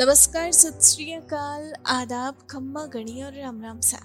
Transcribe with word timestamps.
नमस्कार, 0.00 0.52
सत 0.52 0.82
श्री 0.82 1.12
अकाल, 1.12 1.72
आदाब, 1.86 2.38
खम्मा, 2.50 2.84
गणी 2.86 3.22
और 3.22 3.32
राम 3.32 3.62
राम 3.62 3.80
सा। 3.80 3.98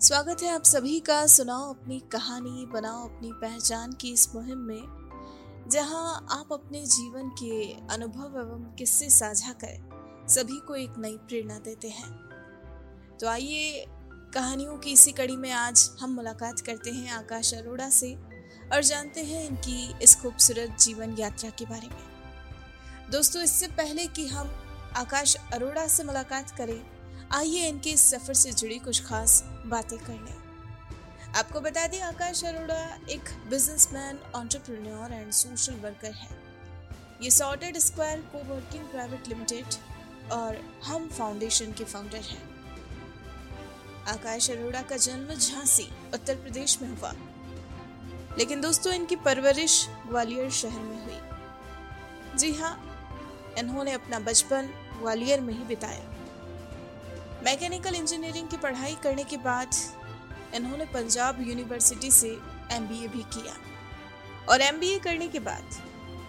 स्वागत 0.00 0.42
है 0.42 0.50
आप 0.50 0.62
सभी 0.62 1.00
का, 1.00 1.26
सुनाओ 1.26 1.74
अपनी 1.74 1.98
कहानी, 2.12 2.66
बनाओ 2.66 3.08
अपनी 3.08 3.30
पहचान 3.32 3.92
की 3.92 4.12
इस 4.12 4.34
मुहिम 4.34 4.58
में, 4.58 5.68
जहाँ 5.70 6.26
आप 6.30 6.52
अपने 6.52 6.84
जीवन 6.86 7.28
के 7.28 7.72
अनुभव 7.94 8.38
एवं 8.40 8.76
किस्से 8.78 9.10
साझा 9.10 9.52
कर 9.64 10.26
सभी 10.28 10.60
को 10.60 10.74
एक 10.74 10.94
नई 10.98 11.16
प्रेरणा 11.16 11.58
देते 11.58 11.88
हैं। 11.88 12.10
तो 13.20 13.28
आइए, 13.28 13.84
कहानियों 14.34 14.78
की 14.78 14.92
इसी 14.92 15.12
कड़ी 15.12 15.36
में 15.36 15.50
आज 15.52 15.90
हम 16.00 16.14
मुलाकात 16.14 16.60
करते 16.60 16.90
हैं 16.90 17.10
आकाश 17.12 17.54
अरोड़ा 17.54 17.90
से 17.90 18.14
और 18.72 18.82
जानते 18.82 19.24
हैं 19.24 19.46
इनकी 19.48 19.98
इस 20.02 20.20
खूबसूरत 20.20 20.76
जीवन 20.80 21.16
यात्रा 21.18 21.50
के 21.50 21.64
बारे 21.64 21.88
में। 21.88 23.10
दोस्तों, 23.12 23.42
इससे 23.42 23.66
पहले 23.66 24.06
कि 24.06 24.26
हम 24.26 24.66
आकाश 24.96 25.36
अरोड़ा 25.52 25.86
से 25.86 26.04
मुलाकात 26.04 26.50
करें। 26.50 26.90
आइए 27.32 27.68
इनके 27.68 27.90
इस 27.90 28.10
सफ़र 28.10 28.34
से 28.34 28.52
जुड़ी 28.52 28.78
कुछ 28.78 29.04
खास 29.04 29.44
बातें 29.66 29.98
कर 29.98 30.12
लें। 30.12 30.40
आपको 31.34 31.60
बता 31.60 31.86
दें, 31.86 32.00
आकाश 32.00 32.44
अरोड़ा 32.44 32.98
एक 33.10 33.20
businessman 33.50 34.18
entrepreneur 34.36 35.12
and 35.12 35.32
social 35.32 35.74
worker 35.74 36.12
है। 36.12 36.28
ये 37.22 37.30
Sorted 37.30 37.78
Square 37.78 38.20
coworking 38.54 38.84
private 38.84 39.28
limited 39.28 39.66
और 40.32 40.80
हम 40.84 41.08
फाउंडेशन 41.08 41.72
के 41.72 41.84
फाउंडर 41.84 42.18
हैं। 42.18 42.50
आकाश 44.04 44.50
अरोड़ा 44.50 44.82
का 44.82 44.96
जन्म 44.96 45.34
झांसी, 45.34 45.88
उत्तर 46.14 46.34
प्रदेश 46.34 46.82
में 46.82 47.00
हुआ। 47.00 47.14
लेकिन 48.38 48.60
दोस्तों, 48.60 48.92
इनकी 48.92 49.16
परवरिश 49.16 49.86
ग्वालियर 50.06 50.50
शहर 50.50 50.80
में 50.80 51.04
हुई। 51.04 51.20
जी 52.38 52.54
हाँ 52.54 52.86
इन्होंने 53.58 53.92
अपना 53.92 54.18
बचपन 54.18 54.79
ग्वालियर 55.00 55.40
में 55.40 55.52
ही 55.54 55.64
बिताया। 55.64 56.08
मैकेनिकल 57.44 57.94
इंजीनियरिंग 57.94 58.48
की 58.48 58.56
पढ़ाई 58.58 58.94
करने 59.02 59.24
के 59.24 59.36
बाद 59.38 59.74
इन्होंने 60.54 60.84
पंजाब 60.84 61.40
यूनिवर्सिटी 61.40 62.10
से 62.10 62.30
एमबीए 62.72 63.08
भी 63.08 63.22
किया 63.34 63.54
और 64.48 64.60
एमबीए 64.60 64.98
करने 64.98 65.28
के 65.28 65.38
बाद 65.40 65.78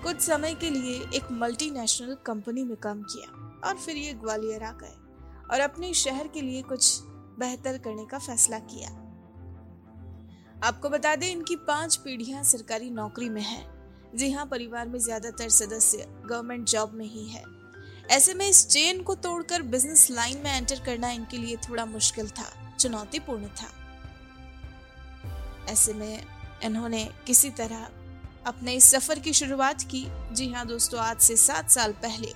कुछ 0.03 0.19
समय 0.21 0.53
के 0.55 0.69
लिए 0.69 0.99
एक 1.15 1.31
मल्टीनेशनल 1.33 2.15
कंपनी 2.25 2.63
में 2.63 2.75
काम 2.77 3.01
किया 3.03 3.31
और 3.67 3.77
फिर 3.77 3.95
ये 3.95 4.13
ग्वालियर 4.15 4.63
आ 4.63 4.71
गए 4.73 4.95
और 5.51 5.59
अपने 5.59 5.93
शहर 5.95 6.27
के 6.27 6.41
लिए 6.41 6.61
कुछ 6.63 6.99
बेहतर 7.39 7.77
करने 7.77 8.05
का 8.05 8.17
फैसला 8.19 8.59
किया। 8.65 8.89
आपको 10.67 10.89
बता 10.89 11.15
दें, 11.15 11.27
इनकी 11.27 11.55
पाँच 11.57 11.95
पीढ़ियाँ 11.95 12.43
सरकारी 12.43 12.89
नौकरी 12.91 13.29
में 13.29 13.41
है 13.41 13.63
जी 14.15 14.31
हाँ 14.31 14.45
परिवार 14.45 14.87
में 14.87 14.99
ज़्यादातर 14.99 15.49
सदस्य 15.51 16.05
गवर्नमेंट 16.25 16.67
जॉब 16.67 16.93
में 16.93 17.05
ही 17.05 17.27
है। 17.27 17.43
ऐसे 18.09 18.33
में 18.33 18.47
इस 18.47 18.67
चेन 18.67 19.01
को 19.03 19.15
तोड़कर 19.15 19.61
बिज़नेस 19.61 20.09
लाइन 20.11 20.37
में 20.37 20.51
एंटर 20.51 20.79
करना 20.79 21.09
इनके 21.09 21.37
लिए 21.37 21.55
थोड़ा 21.69 21.85
मुश्किल 21.85 22.29
था, 22.29 22.75
चुनौतीपूर्ण 22.79 23.47
था। 23.47 23.69
ऐसे 25.69 25.93
में 25.93 26.23
इन्होंने 26.63 27.09
किसी 27.27 27.49
तरह 27.49 27.87
अपने 28.47 28.73
इस 28.73 28.85
सफ़र 28.85 29.19
की 29.19 29.33
शुरुआत 29.33 29.81
की। 29.81 30.05
जी 30.31 30.51
हाँ 30.51 30.65
दोस्तों, 30.67 30.99
आज 30.99 31.19
से 31.19 31.35
सात 31.35 31.69
साल 31.69 31.91
पहले 31.91 32.33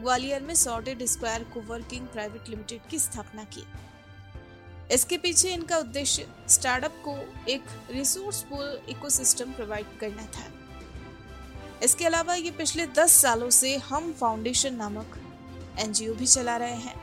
ग्वालियर 0.00 0.42
में 0.42 0.54
Sorted 0.54 1.04
Square 1.04 1.44
coworking 1.60 2.06
private 2.06 2.48
limited 2.48 2.88
की 2.90 2.98
स्थापना 2.98 3.44
की। 3.44 3.64
इसके 4.94 5.16
पीछे 5.18 5.52
इनका 5.54 5.78
उद्देश्य 5.78 6.26
स्टार्टअप 6.48 7.02
को 7.04 7.16
एक 7.48 7.64
रिसोर्सफुल 7.90 8.80
इकोसिस्टम 8.88 9.52
प्रोवाइड 9.52 9.98
करना 9.98 10.22
था। 10.22 10.46
इसके 11.82 12.04
अलावा 12.04 12.34
ये 12.34 12.50
पिछले 12.50 12.86
दस 12.88 13.12
सालों 13.12 13.50
से 13.50 13.76
हम 13.76 14.12
फाउंडेशन 14.12 14.74
नामक 14.74 15.18
एनजीओ 15.80 16.14
भी 16.14 16.26
चला 16.26 16.56
रहे 16.56 16.76
हैं। 16.76 16.94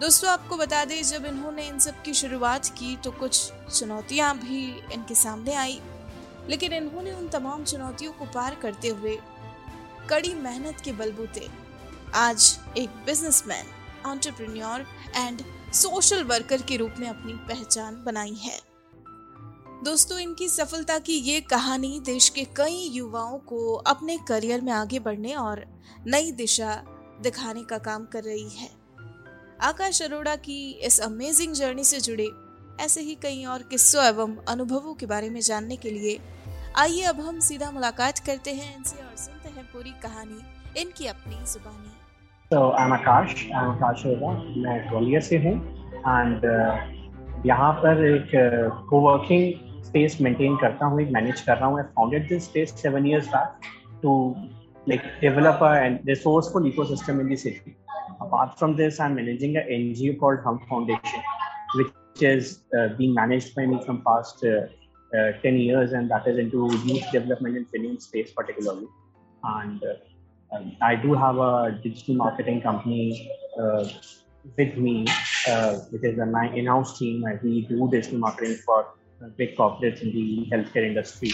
दोस्तों, 0.00 0.30
आपको 0.30 0.56
बता 0.56 0.84
दें, 0.84 1.02
जब 1.02 1.24
इन्होंने 1.26 1.66
इन 1.68 1.78
सब 1.78 2.02
की 2.02 2.14
शुरुआत 2.14 2.66
की 2.68 2.96
तो 2.96 3.10
कुछ 3.10 3.50
चुनौतियाँ 3.78 4.36
भी 4.38 4.64
इनके 4.94 5.14
सामने 5.14 5.54
आई। 5.54 5.80
लेकिन 6.48 6.72
इन्होंने 6.72 7.12
उन 7.12 7.28
तमाम 7.28 7.64
चुनौतियों 7.64 8.12
को 8.12 8.24
पार 8.24 8.54
करते 8.54 8.88
हुए 8.88 9.18
कड़ी 10.10 10.34
मेहनत 10.34 10.80
के 10.84 10.92
बलबूते 10.92 11.48
आज 12.14 12.58
एक 12.78 12.90
businessman 13.06 13.66
entrepreneur 14.06 14.86
and 15.16 15.42
social 15.74 16.22
worker 16.24 16.62
के 16.62 16.76
रूप 16.76 16.94
में 16.98 17.08
अपनी 17.08 17.32
पहचान 17.48 18.02
बनाई 18.04 18.34
है। 18.34 18.73
दोस्तों 19.84 20.18
इनकी 20.18 20.48
सफलता 20.48 20.98
की 20.98 21.12
ये 21.12 21.40
कहानी 21.40 22.00
देश 22.06 22.28
के 22.28 22.44
कई 22.44 22.90
युवाओं 22.92 23.38
को 23.38 23.74
अपने 23.74 24.16
करियर 24.28 24.60
में 24.60 24.72
आगे 24.72 24.98
बढ़ने 24.98 25.34
और 25.34 25.64
नई 26.06 26.32
दिशा 26.32 26.84
दिखाने 27.22 27.62
का 27.62 27.78
काम 27.78 28.04
कर 28.04 28.22
रही 28.22 28.48
है। 28.48 28.68
आकाश 29.62 30.02
अरोड़ा 30.02 30.36
की 30.36 30.70
इस 30.70 31.00
अमेजिंग 31.00 31.52
जर्नी 31.52 31.84
से 31.84 32.00
जुड़े 32.00 32.30
ऐसे 32.80 33.00
ही 33.00 33.14
कई 33.14 33.44
और 33.44 33.62
किस्सों 33.62 34.04
एवं 34.04 34.36
अनुभवों 34.48 34.94
के 34.94 35.06
बारे 35.06 35.30
में 35.30 35.40
जानने 35.40 35.76
के 35.76 35.90
लिए 35.90 36.18
आइए 36.78 37.02
अब 37.02 37.20
हम 37.20 37.40
सीधा 37.40 37.70
मुलाकात 37.70 38.18
करते 38.18 38.50
हैं 38.50 38.76
इनसे 38.76 38.96
और 38.96 39.16
सुनते 39.16 39.48
हैं 39.48 39.64
पूरी 39.64 39.90
कहानी 39.90 40.80
इनकी 40.80 41.06
अपनी 41.06 41.34
जुबानी। 41.34 41.92
तो 42.50 42.64
I'm 42.80 42.96
Akash, 42.96 43.36
I'm 43.52 43.76
Akash 43.76 44.06
मैं 44.56 44.90
ग्वालियर 44.90 45.20
से 45.20 45.36
हूँ। 45.36 45.56
एंड 45.92 46.38
uh, 46.38 47.46
यहाँ 47.46 47.72
पर 47.72 48.06
एक 48.06 48.30
coworking 48.90 49.63
space 49.84 50.20
maintain 50.20 50.58
karta 50.58 50.88
hun, 50.88 51.12
manage 51.12 51.44
kar 51.46 51.56
raha 51.56 51.70
hun. 51.76 51.80
I 51.84 51.88
founded 51.94 52.28
this 52.28 52.44
space 52.50 52.72
seven 52.84 53.06
years 53.06 53.28
back 53.28 53.64
to 54.02 54.12
like 54.86 55.04
develop 55.20 55.60
a 55.60 55.98
resourceful 56.04 56.62
ecosystem 56.62 57.20
in 57.20 57.28
the 57.28 57.36
city. 57.36 57.76
Apart 58.20 58.58
from 58.58 58.76
this, 58.76 59.00
I'm 59.00 59.14
managing 59.14 59.56
an 59.56 59.66
NGO 59.68 60.18
called 60.18 60.40
Hum 60.40 60.60
Foundation, 60.68 61.22
which 61.74 61.92
has 62.20 62.60
uh, 62.78 62.88
been 62.88 63.14
managed 63.14 63.54
by 63.54 63.66
me 63.66 63.80
from 63.84 64.02
past 64.02 64.44
uh, 64.44 64.66
uh, 65.16 65.32
10 65.42 65.58
years, 65.58 65.92
and 65.92 66.10
that 66.10 66.26
is 66.26 66.38
into 66.38 66.70
youth 66.84 67.10
development 67.12 67.56
in 67.56 67.64
film 67.66 67.98
space 68.00 68.32
particularly. 68.32 68.86
And 69.42 69.82
um, 70.52 70.76
I 70.80 70.96
do 70.96 71.14
have 71.14 71.38
a 71.38 71.78
digital 71.82 72.16
marketing 72.16 72.62
company 72.62 73.30
with 74.56 74.76
me, 74.76 75.06
which 75.90 76.04
is 76.04 76.18
an 76.18 76.34
in-house 76.54 76.98
team. 76.98 77.22
where 77.22 77.40
We 77.42 77.62
do 77.62 77.88
digital 77.90 78.18
marketing 78.18 78.56
for 78.66 78.86
big 79.36 79.56
corporates 79.56 80.02
in 80.02 80.12
the 80.12 80.48
healthcare 80.50 80.86
industry. 80.86 81.32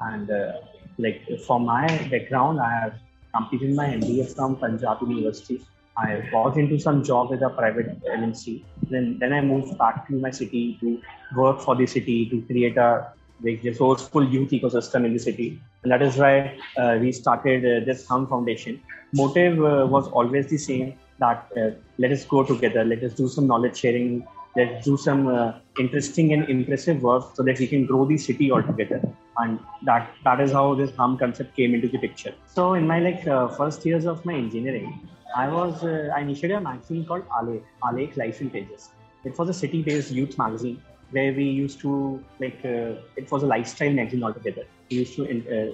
And 0.00 0.30
uh, 0.30 0.52
like 0.98 1.22
for 1.46 1.60
my 1.60 1.86
background, 2.10 2.60
I 2.60 2.72
have 2.80 2.94
completed 3.34 3.74
my 3.74 3.86
MBA 3.86 4.34
from 4.34 4.56
Punjab 4.56 4.98
University. 5.02 5.60
I 5.96 6.26
got 6.30 6.56
into 6.56 6.78
some 6.78 7.04
job 7.04 7.30
with 7.30 7.42
a 7.42 7.50
private 7.50 8.02
MNC. 8.04 8.64
Then, 8.90 9.18
then 9.18 9.32
I 9.32 9.40
moved 9.42 9.76
back 9.78 10.06
to 10.08 10.14
my 10.14 10.30
city 10.30 10.78
to 10.80 11.00
work 11.36 11.60
for 11.60 11.76
the 11.76 11.86
city 11.86 12.28
to 12.30 12.40
create 12.42 12.76
a 12.78 13.12
like, 13.42 13.62
resourceful 13.62 14.26
youth 14.26 14.50
ecosystem 14.50 15.04
in 15.04 15.12
the 15.12 15.18
city. 15.18 15.60
And 15.82 15.92
that 15.92 16.02
is 16.02 16.16
why 16.16 16.58
uh, 16.78 16.98
we 17.00 17.12
started 17.12 17.64
uh, 17.64 17.84
this 17.84 18.06
Hum 18.06 18.26
Foundation. 18.26 18.80
Motive 19.12 19.58
uh, 19.58 19.86
was 19.86 20.08
always 20.08 20.46
the 20.46 20.56
same 20.56 20.98
that 21.18 21.46
uh, 21.56 21.70
let 21.98 22.10
us 22.10 22.24
go 22.24 22.42
together, 22.42 22.84
let 22.84 23.02
us 23.02 23.12
do 23.12 23.28
some 23.28 23.46
knowledge 23.46 23.76
sharing, 23.76 24.26
let's 24.56 24.84
do 24.84 24.96
some 24.96 25.26
uh, 25.26 25.52
interesting 25.78 26.32
and 26.32 26.48
impressive 26.48 27.02
work 27.02 27.34
so 27.34 27.42
that 27.42 27.58
we 27.58 27.66
can 27.66 27.86
grow 27.86 28.04
the 28.04 28.18
city 28.18 28.50
altogether. 28.52 29.00
And 29.38 29.58
that 29.84 30.10
that 30.24 30.40
is 30.40 30.52
how 30.52 30.74
this 30.74 30.94
hum 30.96 31.16
concept 31.18 31.56
came 31.56 31.74
into 31.74 31.88
the 31.88 31.98
picture. 31.98 32.34
So 32.46 32.74
in 32.74 32.86
my 32.86 33.00
like 33.00 33.26
uh, 33.26 33.48
first 33.48 33.86
years 33.86 34.04
of 34.04 34.24
my 34.24 34.34
engineering 34.34 35.08
i 35.34 35.48
was 35.48 35.82
uh, 35.82 36.10
i 36.14 36.20
initiated 36.20 36.56
a 36.56 36.60
magazine 36.60 37.04
called 37.10 37.24
ale 37.38 37.52
ale 37.88 38.08
life 38.22 38.40
in 38.40 38.50
pages. 38.50 38.90
It 39.24 39.38
was 39.38 39.48
a 39.48 39.54
city 39.54 39.82
based 39.82 40.10
youth 40.10 40.36
magazine 40.38 40.82
where 41.10 41.32
we 41.32 41.44
used 41.44 41.80
to 41.80 42.22
like 42.40 42.60
uh, 42.64 43.20
it 43.20 43.30
was 43.30 43.42
a 43.42 43.46
lifestyle 43.46 43.92
magazine 43.92 44.24
altogether. 44.24 44.64
We 44.90 44.98
used 44.98 45.16
to 45.16 45.24
uh, 45.56 45.72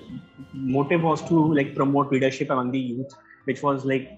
motive 0.53 1.03
was 1.03 1.22
to 1.31 1.55
like 1.55 1.75
promote 1.75 2.12
leadership 2.12 2.50
among 2.50 2.71
the 2.72 2.78
youth 2.78 3.15
which 3.45 3.62
was 3.62 3.84
like 3.84 4.10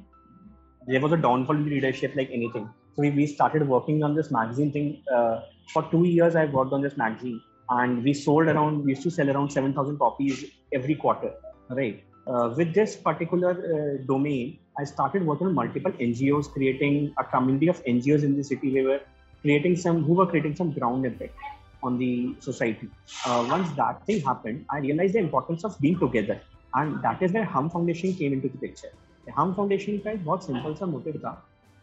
there 0.87 1.01
was 1.01 1.13
a 1.13 1.17
downfall 1.17 1.57
in 1.57 1.69
leadership 1.77 2.15
like 2.17 2.31
anything 2.33 2.69
we, 3.00 3.12
we 3.12 3.28
started 3.28 3.68
working 3.68 4.04
on 4.04 4.16
this 4.16 4.32
magazine 4.32 4.72
thing. 4.72 5.04
Uh, 5.14 5.42
for 5.74 5.84
two 5.92 6.06
years, 6.06 6.36
I 6.36 6.46
worked 6.46 6.74
on 6.74 6.82
this 6.82 6.98
magazine, 6.98 7.42
and 7.70 8.04
we 8.04 8.14
sold 8.14 8.48
around. 8.48 8.84
We 8.84 8.92
used 8.92 9.04
to 9.04 9.12
sell 9.12 9.30
around 9.30 9.52
seven 9.52 9.74
thousand 9.74 9.98
copies 9.98 10.46
every 10.74 10.96
quarter. 10.96 11.34
Right. 11.70 12.04
Uh, 12.28 12.54
with 12.58 12.74
this 12.74 12.96
particular 12.96 13.52
uh, 13.52 14.06
domain, 14.06 14.60
I 14.80 14.84
started 14.84 15.26
working 15.26 15.48
on 15.48 15.54
multiple 15.54 15.92
NGOs, 15.92 16.52
creating 16.52 17.14
a 17.20 17.24
community 17.24 17.68
of 17.68 17.84
NGOs 17.86 18.24
in 18.24 18.36
the 18.36 18.44
city. 18.44 18.72
We 18.72 18.82
were 18.82 19.02
creating 19.42 19.76
some 19.76 20.04
who 20.04 20.14
were 20.14 20.26
creating 20.26 20.56
some 20.56 20.72
ground 20.72 21.06
impact 21.06 21.36
on 21.84 22.00
the 22.00 22.36
society. 22.40 22.90
Uh, 23.26 23.46
once 23.50 23.72
that 23.74 24.06
thing 24.06 24.22
happened, 24.22 24.66
I 24.70 24.80
realized 24.80 25.14
the 25.14 25.20
importance 25.20 25.64
of 25.64 25.80
being 25.80 26.00
together, 26.00 26.40
and 26.74 27.02
that 27.04 27.22
is 27.22 27.32
where 27.32 27.46
Hum 27.46 27.70
Foundation 27.70 28.14
came 28.14 28.34
into 28.34 28.50
the 28.50 28.58
picture. 28.58 28.94
The 29.26 29.32
Hum 29.32 29.54
Foundation 29.56 30.00
का 30.04 30.12
एक 30.12 30.26
बहुत 30.26 30.46
simple 30.46 30.74
सा 30.76 30.86
motive 30.86 31.18
था 31.26 31.34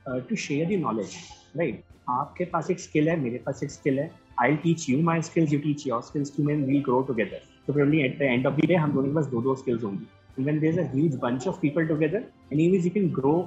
to 0.09 0.35
share 0.35 0.67
the 0.67 0.77
knowledge 0.77 1.15
right 1.57 1.83
आपके 2.09 2.45
पास 2.51 2.69
एक 2.71 2.79
skill 2.79 3.09
है 3.09 3.19
मेरे 3.19 3.37
पास 3.45 3.63
एक 3.63 3.71
स्किल 3.71 3.99
है 3.99 4.11
I 4.41 4.55
teach 4.63 4.89
you 4.89 5.01
my 5.03 5.21
skills 5.29 5.53
you 5.53 5.59
teach 5.59 5.87
your 5.87 6.01
skills 6.01 6.35
to 6.37 6.43
man 6.43 6.63
we 6.65 6.79
grow 6.81 7.01
together 7.07 7.41
तो 7.67 7.73
probably 7.73 8.01
at 8.01 8.17
the 8.19 8.21
end 8.21 8.47
of 8.47 8.55
the 8.55 8.65
day 8.65 8.75
हम 8.75 8.91
दोनों 8.93 9.07
के 9.07 9.15
पास 9.15 9.25
दो 9.31 9.41
दो 9.41 9.55
स्किल्स 9.55 9.83
होंगी 9.83 10.05
when 10.37 10.59
there's 10.59 10.77
a 10.77 10.83
huge 10.87 11.13
bunch 11.19 11.45
of 11.47 11.55
people 11.61 11.87
together 11.87 12.19
anyways 12.51 12.83
you 12.85 12.91
can 12.91 13.07
grow 13.11 13.37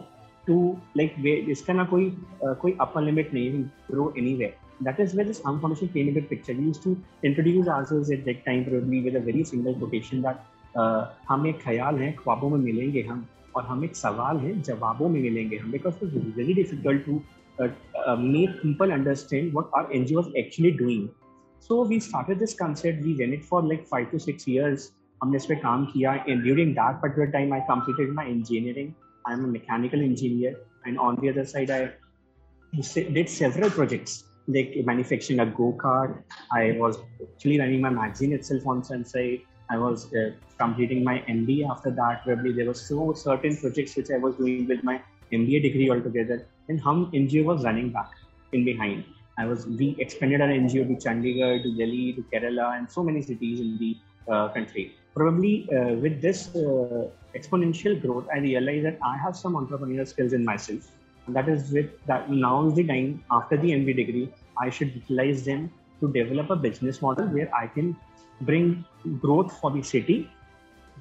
to 0.46 0.56
like 1.00 1.18
इसका 1.50 1.72
ना 1.72 1.84
कोई 1.92 2.08
uh, 2.44 2.54
कोई 2.62 2.76
upper 2.84 3.02
limit 3.02 3.34
नहीं 3.34 3.50
है 3.50 3.62
grow 3.90 4.06
anywhere 4.22 4.52
that 4.80 5.00
is 5.00 5.14
where 5.14 5.26
this 5.26 5.42
Hum 5.42 5.60
Foundation 5.60 5.88
came 5.88 6.08
into 6.08 6.22
picture. 6.22 6.54
We 6.54 6.64
used 6.64 6.82
to 6.82 6.96
introduce 7.22 7.68
ourselves 7.68 8.10
at 8.10 8.24
that 8.24 8.44
time 8.44 8.64
probably 8.64 9.02
with 9.02 9.16
a 9.16 9.20
very 9.20 9.44
quotation 9.74 10.22
that 10.22 10.44
uh, 10.74 11.04
हम 11.28 11.46
एक 11.46 11.60
ख्याल 11.62 11.98
हैं 11.98 12.14
ख्वाबों 12.16 12.50
में 12.50 12.58
मिलेंगे 12.58 13.02
हम 13.02 13.26
और 13.56 13.64
हम 13.66 13.84
एक 13.84 13.96
सवाल 13.96 14.36
है, 14.38 14.60
जवाबों 14.62 15.08
में 15.08 15.20
मिलेंगे 15.20 15.56
हम 15.56 15.70
because 15.72 16.04
it 16.04 16.14
is 16.14 16.34
very 16.36 16.54
difficult 16.54 17.04
to 17.06 17.20
make 17.58 18.60
people 18.62 18.90
understand 18.90 19.52
what 19.56 19.70
are 19.76 19.92
N 19.96 20.04
G 20.06 20.14
Os 20.14 20.32
actually 20.38 20.70
doing 20.76 21.08
so 21.68 21.84
we 21.84 22.00
start 22.00 22.38
this 22.38 22.54
concept 22.54 23.02
we 23.04 23.14
went 23.14 23.34
it 23.34 23.44
for 23.44 23.66
like 23.66 23.84
five 23.90 24.06
to 24.12 24.18
six 24.18 24.48
years 24.48 24.90
हमने 25.20 25.36
इस 25.36 25.46
पर 25.46 25.54
काम 25.62 25.84
किया 25.84 26.14
and 26.28 26.42
during 26.42 26.72
that 26.74 27.00
particular 27.02 27.30
time 27.30 27.52
I 27.54 27.60
completed 27.68 28.12
my 28.14 28.30
engineering 28.30 28.92
I 29.28 29.34
am 29.34 29.44
a 29.44 29.48
mechanical 29.48 30.02
engineer 30.02 30.64
and 30.86 30.98
on 30.98 31.16
the 31.20 31.28
other 31.28 31.44
side 31.44 31.70
I 31.70 31.86
did 33.12 33.26
several 33.28 33.70
projects 33.70 34.24
like 34.50 34.74
manufacturing 34.86 35.40
a 35.40 35.44
go 35.56 35.70
kart 35.80 36.14
I 36.56 36.70
was 36.78 36.96
actually 37.22 37.58
running 37.58 37.82
my 37.82 37.94
magazine 37.94 38.32
itself 38.44 38.66
on 38.68 38.80
sunside 38.90 39.42
I 39.70 39.78
was 39.78 40.12
uh, 40.14 40.30
completing 40.58 41.04
my 41.04 41.18
MBA 41.28 41.70
after 41.70 41.90
that. 41.90 42.24
Probably 42.24 42.52
there 42.52 42.66
were 42.66 42.74
so 42.74 43.12
certain 43.14 43.56
projects 43.56 43.96
which 43.96 44.10
I 44.10 44.18
was 44.18 44.34
doing 44.36 44.66
with 44.68 44.82
my 44.82 45.00
MBA 45.32 45.62
degree 45.62 45.90
altogether. 45.90 46.46
And 46.68 46.80
Hum 46.80 47.10
NGO 47.12 47.44
was 47.44 47.64
running 47.64 47.90
back 47.90 48.10
in 48.52 48.64
behind. 48.64 49.04
I 49.38 49.46
was 49.46 49.66
we 49.66 49.96
expanded 49.98 50.40
our 50.40 50.48
NGO 50.48 50.86
to 50.88 51.08
Chandigarh, 51.08 51.62
to 51.62 51.76
Delhi, 51.76 52.12
to 52.14 52.22
Kerala, 52.32 52.78
and 52.78 52.90
so 52.90 53.02
many 53.02 53.22
cities 53.22 53.60
in 53.60 53.78
the 53.78 53.96
uh, 54.30 54.48
country 54.48 54.94
probably 55.14 55.68
uh, 55.76 55.94
with 55.94 56.20
this 56.22 56.54
uh, 56.54 57.08
exponential 57.34 58.00
growth, 58.00 58.26
I 58.34 58.38
realized 58.38 58.84
that 58.86 58.98
I 59.04 59.16
have 59.16 59.36
some 59.36 59.54
entrepreneurial 59.54 60.06
skills 60.06 60.32
in 60.32 60.44
myself. 60.44 60.88
And 61.26 61.36
that 61.36 61.48
is 61.48 61.70
with 61.70 61.90
that 62.06 62.30
now 62.30 62.66
is 62.66 62.74
the 62.74 62.86
time 62.86 63.24
after 63.30 63.56
the 63.56 63.70
MBA 63.70 63.96
degree, 63.96 64.32
I 64.58 64.70
should 64.70 64.94
utilize 64.94 65.44
them 65.44 65.70
to 66.00 66.10
develop 66.12 66.50
a 66.50 66.56
business 66.56 67.02
model 67.02 67.26
where 67.26 67.54
I 67.54 67.66
can 67.66 67.96
bring 68.40 68.84
growth 69.20 69.52
for 69.60 69.70
the 69.70 69.82
city, 69.82 70.30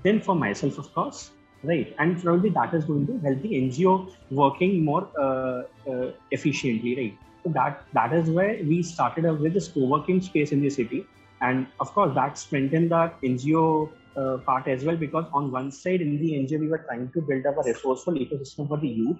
then 0.03 0.21
for 0.21 0.35
myself, 0.35 0.77
of 0.77 0.93
course, 0.93 1.31
right? 1.63 1.95
And 1.99 2.21
probably 2.21 2.49
that 2.51 2.73
is 2.73 2.85
going 2.85 3.07
to 3.07 3.17
help 3.19 3.41
the 3.41 3.49
NGO 3.49 4.11
working 4.31 4.83
more 4.83 5.09
uh, 5.19 5.63
uh, 5.89 6.11
efficiently, 6.31 6.95
right? 6.95 7.17
So 7.43 7.51
that 7.51 7.85
that 7.93 8.13
is 8.13 8.29
where 8.29 8.57
we 8.63 8.83
started 8.83 9.25
up 9.25 9.39
with 9.39 9.53
this 9.53 9.69
co-working 9.69 10.21
space 10.21 10.51
in 10.51 10.61
the 10.61 10.69
city, 10.69 11.05
and 11.41 11.67
of 11.79 11.93
course 11.93 12.13
that 12.15 12.37
strengthened 12.37 12.91
the 12.91 13.11
NGO 13.23 13.89
uh, 14.17 14.37
part 14.39 14.67
as 14.67 14.83
well 14.83 14.97
because 14.97 15.25
on 15.33 15.51
one 15.51 15.71
side 15.71 16.01
in 16.01 16.17
the 16.19 16.31
NGO 16.33 16.59
we 16.59 16.67
were 16.67 16.79
trying 16.79 17.09
to 17.11 17.21
build 17.21 17.45
up 17.45 17.57
a 17.57 17.63
resourceful 17.63 18.13
ecosystem 18.13 18.67
for 18.67 18.77
the 18.77 18.87
youth, 18.87 19.17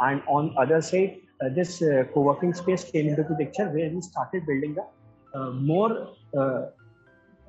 and 0.00 0.22
on 0.28 0.54
other 0.56 0.80
side 0.80 1.20
uh, 1.40 1.48
this 1.48 1.82
uh, 1.82 2.04
co-working 2.14 2.54
space 2.54 2.84
came 2.90 3.08
into 3.08 3.24
the 3.24 3.34
picture 3.34 3.68
where 3.68 3.90
we 3.90 4.00
started 4.00 4.46
building 4.46 4.76
a 4.78 5.38
uh, 5.38 5.50
more 5.50 6.14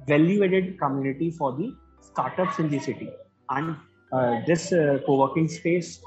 value-added 0.06 0.78
community 0.78 1.30
for 1.30 1.52
the 1.52 1.74
startups 2.00 2.58
in 2.58 2.70
the 2.70 2.78
city, 2.78 3.10
and 3.50 3.76
uh, 4.12 4.40
this 4.46 4.70
co-working 5.06 5.48
space 5.48 6.00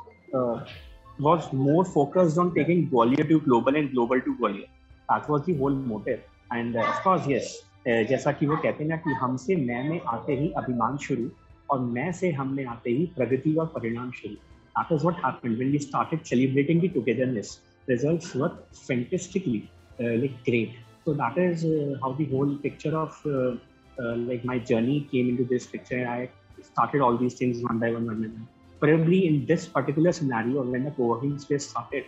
was 1.19 1.51
more 1.53 1.85
focused 1.85 2.37
on 2.37 2.53
taking 2.53 2.89
Gwalior 2.89 3.27
to 3.27 3.39
global 3.41 3.75
and 3.75 3.91
global 3.91 4.19
to 4.19 4.35
Gwalior. 4.35 4.67
That 5.09 5.29
was 5.29 5.45
the 5.45 5.55
whole 5.57 5.71
motive, 5.71 6.21
and 6.51 6.75
of 6.75 6.99
course 7.03 7.27
yes. 7.27 7.55
जैसा 7.85 8.31
कि 8.37 8.45
वो 8.47 8.55
कहते 8.61 8.83
हैं 8.83 8.89
ना 8.89 8.95
कि 8.97 9.13
हमसे 9.21 9.55
मैं 9.55 9.83
में 9.89 9.99
आते 10.13 10.35
ही 10.35 10.49
अभिमान 10.57 10.97
शुरू 11.05 11.29
और 11.71 11.79
मैं 11.79 12.11
से 12.19 12.31
हम 12.37 12.53
में 12.55 12.65
आते 12.65 12.89
ही 12.89 13.05
प्रगति 13.17 13.53
और 13.55 13.65
परिणाम 13.75 14.11
शुरू 14.11 14.35
That 14.75 14.91
is 14.91 15.03
what 15.03 15.15
happened 15.15 15.57
when 15.57 15.71
we 15.71 15.79
started 15.79 16.27
celebrating 16.27 16.81
the 16.81 16.89
togetherness. 16.89 17.59
Results 17.87 18.35
were 18.35 18.51
fantastically 18.73 19.69
uh, 19.99 20.15
like 20.21 20.43
great. 20.43 20.73
So 21.05 21.13
that 21.13 21.37
is 21.37 21.63
uh, 21.63 21.97
how 22.01 22.11
the 22.13 22.25
whole 22.25 22.55
picture 22.57 22.97
of 22.97 23.17
uh, 23.25 23.55
uh, 23.98 24.16
like 24.16 24.44
my 24.44 24.58
journey 24.58 25.08
came 25.10 25.28
into 25.28 25.44
this 25.44 25.66
picture. 25.66 25.98
and 25.98 26.08
I 26.08 26.30
started 26.62 27.00
all 27.00 27.16
these 27.16 27.34
things 27.34 27.62
one 27.62 27.78
by 27.78 27.92
one, 27.92 28.06
one 28.06 28.22
by 28.22 28.28
one. 28.28 28.48
Probably 28.80 29.26
in 29.26 29.46
this 29.46 29.66
particular 29.66 30.12
scenario, 30.12 30.62
when 30.62 30.84
the 30.84 30.90
co-working 30.90 31.38
space 31.38 31.68
started, 31.68 32.04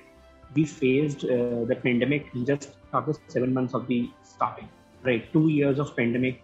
we 0.54 0.64
faced 0.64 1.24
uh, 1.24 1.64
the 1.64 1.78
pandemic 1.82 2.26
just 2.44 2.70
after 2.92 3.14
seven 3.28 3.54
months 3.54 3.74
of 3.74 3.86
the 3.86 4.10
starting 4.22 4.68
right 5.04 5.32
two 5.32 5.48
years 5.48 5.78
of 5.78 5.94
pandemic 5.96 6.42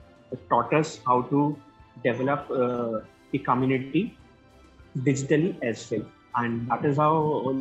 taught 0.49 0.73
us 0.75 1.01
how 1.07 1.23
to 1.23 1.57
develop 2.05 2.51
uh, 2.51 3.01
the 3.33 3.39
community 3.39 4.17
digitally 4.99 5.57
as 5.63 5.91
well 5.91 6.07
and 6.37 6.69
that 6.71 6.85
is 6.85 6.97
how 6.97 7.15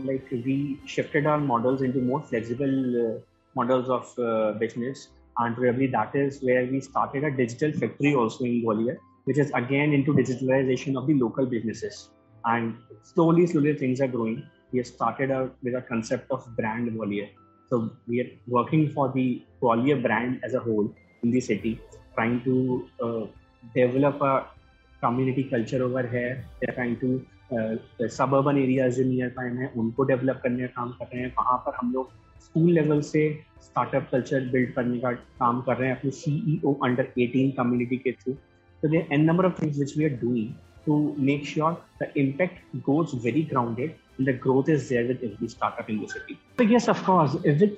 like 0.05 0.27
we 0.31 0.79
shifted 0.85 1.25
our 1.25 1.39
models 1.39 1.81
into 1.81 1.99
more 1.99 2.21
flexible 2.21 2.75
uh, 3.03 3.19
models 3.55 3.89
of 3.89 4.19
uh, 4.19 4.51
business 4.53 5.09
and 5.39 5.55
that 5.91 6.11
is 6.15 6.41
where 6.41 6.65
we 6.65 6.81
started 6.81 7.23
a 7.23 7.31
digital 7.31 7.71
factory 7.71 8.15
also 8.15 8.43
in 8.43 8.63
Gwalior, 8.63 8.97
which 9.25 9.37
is 9.37 9.51
again 9.53 9.93
into 9.93 10.13
digitalization 10.13 10.97
of 10.97 11.07
the 11.07 11.13
local 11.13 11.45
businesses. 11.45 12.09
And 12.45 12.75
slowly, 13.03 13.45
slowly 13.45 13.73
things 13.75 14.01
are 14.01 14.07
growing. 14.07 14.43
We 14.71 14.79
have 14.79 14.87
started 14.87 15.31
out 15.31 15.55
with 15.63 15.75
a 15.75 15.81
concept 15.81 16.31
of 16.31 16.45
brand 16.55 16.91
Gwalior, 16.91 17.29
so 17.69 17.91
we 18.07 18.21
are 18.21 18.29
working 18.47 18.91
for 18.93 19.11
the 19.11 19.43
Gwalior 19.61 20.01
brand 20.01 20.41
as 20.43 20.53
a 20.53 20.59
whole 20.59 20.93
in 21.23 21.31
the 21.31 21.41
city, 21.41 21.79
trying 22.15 22.43
to 22.43 22.87
uh, 23.01 23.25
develop 23.75 24.21
a 24.21 24.47
community 25.01 25.43
culture 25.43 25.83
over 25.83 26.05
here. 26.07 26.45
They're 26.61 26.75
trying 26.75 26.99
to 26.99 27.25
suburban 27.51 28.57
areas 28.57 28.95
जो 28.95 29.03
near 29.09 29.29
by 29.35 29.49
हैं 29.57 29.71
उनको 29.79 30.03
develop 30.03 30.39
करने 30.43 30.67
का 30.67 30.73
काम 30.75 30.89
कर 30.99 31.05
रहे 31.13 31.21
हैं 31.21 31.33
वहाँ 31.37 31.57
पर 31.65 31.75
हम 31.81 31.91
लोग 31.93 32.09
स्कूल 32.43 32.71
लेवल 32.71 33.01
से 33.01 33.43
स्टार्टअप 33.63 34.07
कल्चर 34.11 34.49
बिल्ड 34.49 34.73
करने 34.73 34.99
का 34.99 35.11
काम 35.11 35.61
कर 35.61 35.77
रहे 35.77 35.89
हैं 35.89 35.97
अपने 35.97 36.11
सीईओ 36.11 36.73
अंडर 36.73 37.11
18 37.19 37.51
कम्युनिटी 37.57 37.97
के 37.97 38.11
थ्रू 38.11 38.33
तो 38.83 38.89
there 38.89 39.07
an 39.11 39.25
number 39.25 39.45
of 39.45 39.61
things 39.61 39.79
which 39.79 39.97
we 39.97 40.03
are 40.05 40.09
doing 40.09 40.53
to 40.85 41.15
make 41.19 41.45
sure 41.45 41.81
the 42.01 42.11
impact 42.17 42.75
goes 42.75 43.11
very 43.23 43.41
grounded 43.43 43.89
and 43.89 44.29
the 44.29 44.39
growth 44.43 44.69
is 44.69 44.89
there 44.89 45.07
with 45.07 45.23
every 45.23 45.47
startup 45.47 45.89
in 45.89 46.05
city 46.05 46.37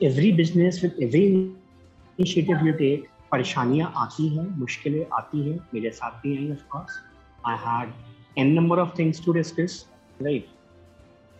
every 0.06 0.32
business 0.32 0.84
with 0.84 1.04
every 1.04 1.26
initiative 1.26 2.66
you 2.68 2.74
take 2.74 3.08
परेशानियाँ 3.32 3.94
आती 3.96 4.28
हैं, 4.28 4.48
मुश्किलें 4.60 5.06
आती 5.14 5.50
हैं, 5.50 5.60
मेरे 5.74 5.90
साथ 5.90 6.22
भी 6.22 6.38
I 6.38 6.52
have 6.52 6.92
I 7.48 7.58
had 7.66 7.94
an 8.38 8.54
number 8.54 8.80
of 8.80 8.98
things 9.00 9.26
to 9.26 9.34
discuss 9.34 9.86
right 10.22 10.46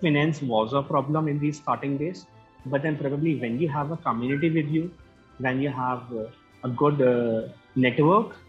finance 0.02 0.40
was 0.44 0.74
a 0.74 0.82
problem 0.82 1.30
in 1.30 1.40
the 1.40 1.52
starting 1.52 1.98
days 2.00 2.24
but 2.67 2.83
then 2.83 2.97
probably 2.97 3.35
when 3.41 3.59
you 3.59 3.69
have 3.69 3.91
a 3.91 3.97
community 4.09 4.51
with 4.51 4.69
you 4.69 4.91
when 5.39 5.61
you 5.61 5.71
have 5.71 6.03
a 6.65 6.69
good 6.83 7.01
uh, 7.03 7.49
network 7.77 8.41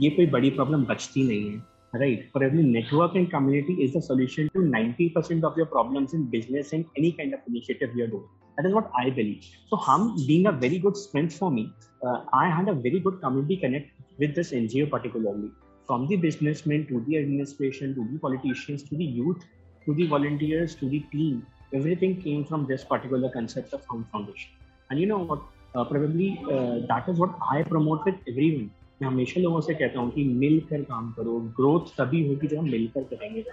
ये 0.00 0.08
कोई 0.10 0.26
बड़ी 0.26 0.50
problem 0.50 0.84
बचती 0.86 1.22
नहीं 1.26 1.50
है 1.50 1.60
right 2.00 2.24
probably 2.32 2.62
network 2.62 3.14
and 3.18 3.30
community 3.34 3.74
is 3.84 3.92
the 3.92 4.00
solution 4.06 4.48
to 4.54 4.62
90% 4.72 5.44
of 5.48 5.56
your 5.56 5.66
problems 5.66 6.12
in 6.12 6.24
business 6.34 6.72
and 6.72 6.84
any 6.96 7.12
kind 7.12 7.32
of 7.36 7.40
initiative 7.52 7.94
you're 7.96 8.08
doing 8.08 8.26
that 8.56 8.66
is 8.66 8.74
what 8.78 8.90
i 9.02 9.08
believe 9.18 9.46
so 9.70 9.78
hum 9.86 10.04
being 10.26 10.46
a 10.50 10.52
very 10.64 10.78
good 10.78 10.96
strength 10.96 11.38
for 11.42 11.50
me 11.50 11.64
uh, 12.06 12.18
i 12.32 12.48
had 12.56 12.68
a 12.68 12.74
very 12.86 13.00
good 13.06 13.20
community 13.22 13.56
connect 13.64 13.88
with 14.24 14.34
this 14.40 14.52
ngo 14.52 14.90
particularly 14.96 15.50
from 15.86 16.06
the 16.10 16.16
businessmen 16.26 16.86
to 16.90 17.00
the 17.06 17.16
administration 17.22 17.94
to 17.94 18.06
the 18.10 18.18
politicians 18.26 18.82
to 18.90 19.00
the 19.02 19.08
youth 19.20 19.46
to 19.86 19.94
the 20.00 20.06
volunteers 20.14 20.74
to 20.82 20.88
the 20.94 21.00
team 21.14 21.46
everything 21.73 22.15
came 22.21 22.45
from 22.45 22.65
this 22.67 22.83
particular 22.83 23.29
concept 23.29 23.73
of 23.73 23.81
hum 23.89 24.05
foundation. 24.11 24.51
And 24.89 24.99
you 24.99 25.07
know 25.07 25.19
what? 25.19 25.41
Uh, 25.75 25.83
probably 25.83 26.39
uh, 26.51 26.85
that 26.87 27.09
is 27.09 27.19
what 27.19 27.31
i 27.51 27.63
promote 27.63 28.05
with 28.05 28.15
everyone. 28.27 28.69
मैं 29.01 29.07
हमेशा 29.07 29.41
लोगों 29.41 29.61
से 29.61 29.73
कहता 29.73 29.99
हूँ 29.99 30.11
कि 30.11 30.23
मिलकर 30.23 30.81
काम 30.81 31.11
करो 31.11 31.39
ग्रोथ 31.57 31.79
तभी 31.79 32.27
होगी 32.27 32.47
जब 32.47 32.57
हम 32.57 32.65
मिलकर 32.65 33.03
करेंगे। 33.03 33.43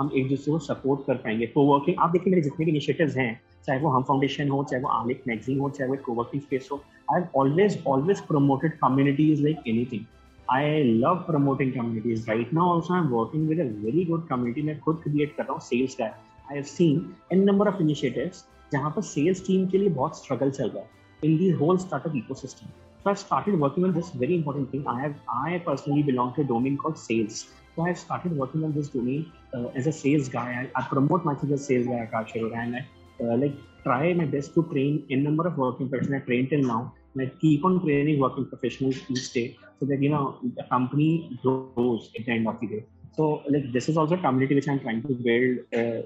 हम 0.00 0.10
एक 0.16 0.28
दूसरे 0.28 0.52
को 0.52 0.58
सपोर्ट 0.58 1.00
कर 1.06 1.14
पाएँगे 1.14 1.46
को 1.46 1.64
वर्किंग 1.66 1.96
आप 1.98 2.10
देखिए 2.10 2.30
मेरे 2.30 2.42
जितने 2.42 2.64
भी 2.64 2.70
इनिशिएटिव्स 2.70 3.16
हैं 3.16 3.40
चाहे 3.66 3.80
वो 3.80 3.88
हम 3.88 4.02
फाउंडेशन 4.02 4.48
हो 4.48 4.64
चाहे 4.64 4.82
वो 4.82 4.88
आलिक 4.88 5.22
मैगजीन 5.28 5.58
हो 5.58 5.70
चाहे 5.70 5.90
वो 5.90 5.96
को 5.96 6.12
वर्किंग 6.12 6.42
स्पेस 6.42 6.68
हो 6.72 6.82
I 7.14 7.22
always 7.36 7.82
always 7.86 8.20
promoted 8.20 8.72
communities 8.72 9.42
like 9.42 9.68
anything 9.68 10.04
I 10.50 10.82
love 10.82 11.14
promoting 11.14 11.72
communities 11.72 12.28
right 12.28 12.52
now 12.54 12.66
also 12.66 12.94
I 12.94 13.00
am 13.00 13.06
working 13.06 13.48
with 13.48 13.60
a 13.60 13.68
very 13.84 14.04
good 14.04 14.26
community 14.28 14.62
मैं 14.62 14.80
खुद 14.80 15.00
क्रिएट 15.04 15.36
कर 15.36 15.42
रहा 15.42 15.52
हूँ 15.52 15.60
सेल्स 15.60 15.94
का 15.94 16.29
I 16.51 16.55
have 16.55 16.63
seen 16.71 17.13
a 17.31 17.43
number 17.43 17.67
of 17.67 17.81
initiatives 17.81 18.45
जहाँ 18.73 18.91
पर 18.95 19.01
sales 19.11 19.45
team 19.47 19.67
के 19.69 19.77
लिए 19.77 19.89
बहुत 20.01 20.17
स्ट्रगल 20.23 20.51
चल 20.59 20.69
रहा 20.69 20.83
है 20.83 21.29
in 21.29 21.37
the 21.37 21.49
whole 21.61 21.77
startup 21.77 22.15
ecosystem 22.15 22.73
So 23.05 23.11
I 23.11 23.13
started 23.13 23.59
working 23.59 23.83
on 23.83 23.91
this 23.93 24.09
very 24.09 24.35
important 24.35 24.71
thing. 24.71 24.87
I 24.87 24.99
have 24.99 25.15
I 25.31 25.59
personally 25.63 26.01
belong 26.01 26.33
to 26.35 26.41
a 26.41 26.43
domain 26.43 26.75
called 26.75 26.97
sales. 26.97 27.45
So 27.75 27.83
I 27.85 27.93
started 27.93 28.35
working 28.35 28.63
on 28.63 28.71
this 28.73 28.87
domain 28.89 29.31
uh, 29.53 29.67
as 29.75 29.85
a 29.85 29.91
sales 29.91 30.27
guy. 30.27 30.47
I, 30.61 30.79
I 30.79 30.81
promote 30.87 31.23
myself 31.23 31.51
as 31.51 31.61
a 31.61 31.63
sales 31.65 31.85
guy, 31.85 31.99
Akash 32.11 32.33
and 32.61 32.77
I 32.77 32.81
uh, 33.23 33.37
like 33.37 33.53
try 33.83 34.11
my 34.13 34.25
best 34.25 34.55
to 34.55 34.63
train 34.71 35.05
a 35.11 35.17
number 35.17 35.45
of 35.47 35.55
working 35.55 35.87
professionals. 35.87 36.23
I 36.23 36.25
train 36.25 36.49
till 36.49 36.63
now. 36.63 36.95
And 37.13 37.27
I 37.27 37.31
keep 37.39 37.63
on 37.63 37.79
training 37.83 38.19
working 38.19 38.47
professionals 38.47 38.97
each 39.07 39.31
day 39.33 39.55
so 39.79 39.85
that 39.85 40.01
you 40.01 40.09
know 40.09 40.39
the 40.57 40.63
company 40.63 41.37
grows 41.43 42.09
at 42.17 42.25
the 42.25 42.31
end 42.31 42.47
of 42.47 42.59
the 42.59 42.67
day. 42.73 42.85
So 43.15 43.43
like 43.47 43.71
this 43.71 43.87
is 43.87 43.97
also 43.97 44.15
a 44.15 44.17
community 44.17 44.55
which 44.55 44.67
I'm 44.67 44.79
trying 44.79 45.03
to 45.03 45.13
build 45.13 45.59
uh, 45.79 46.01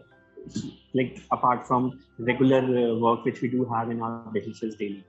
like 0.95 1.21
apart 1.33 1.67
from 1.67 2.01
regular 2.19 2.63
uh, 2.63 2.95
work 2.97 3.25
which 3.25 3.41
we 3.41 3.49
do 3.49 3.65
have 3.65 3.91
in 3.91 4.03
our 4.03 4.31
businesses 4.33 4.75
daily. 4.77 5.05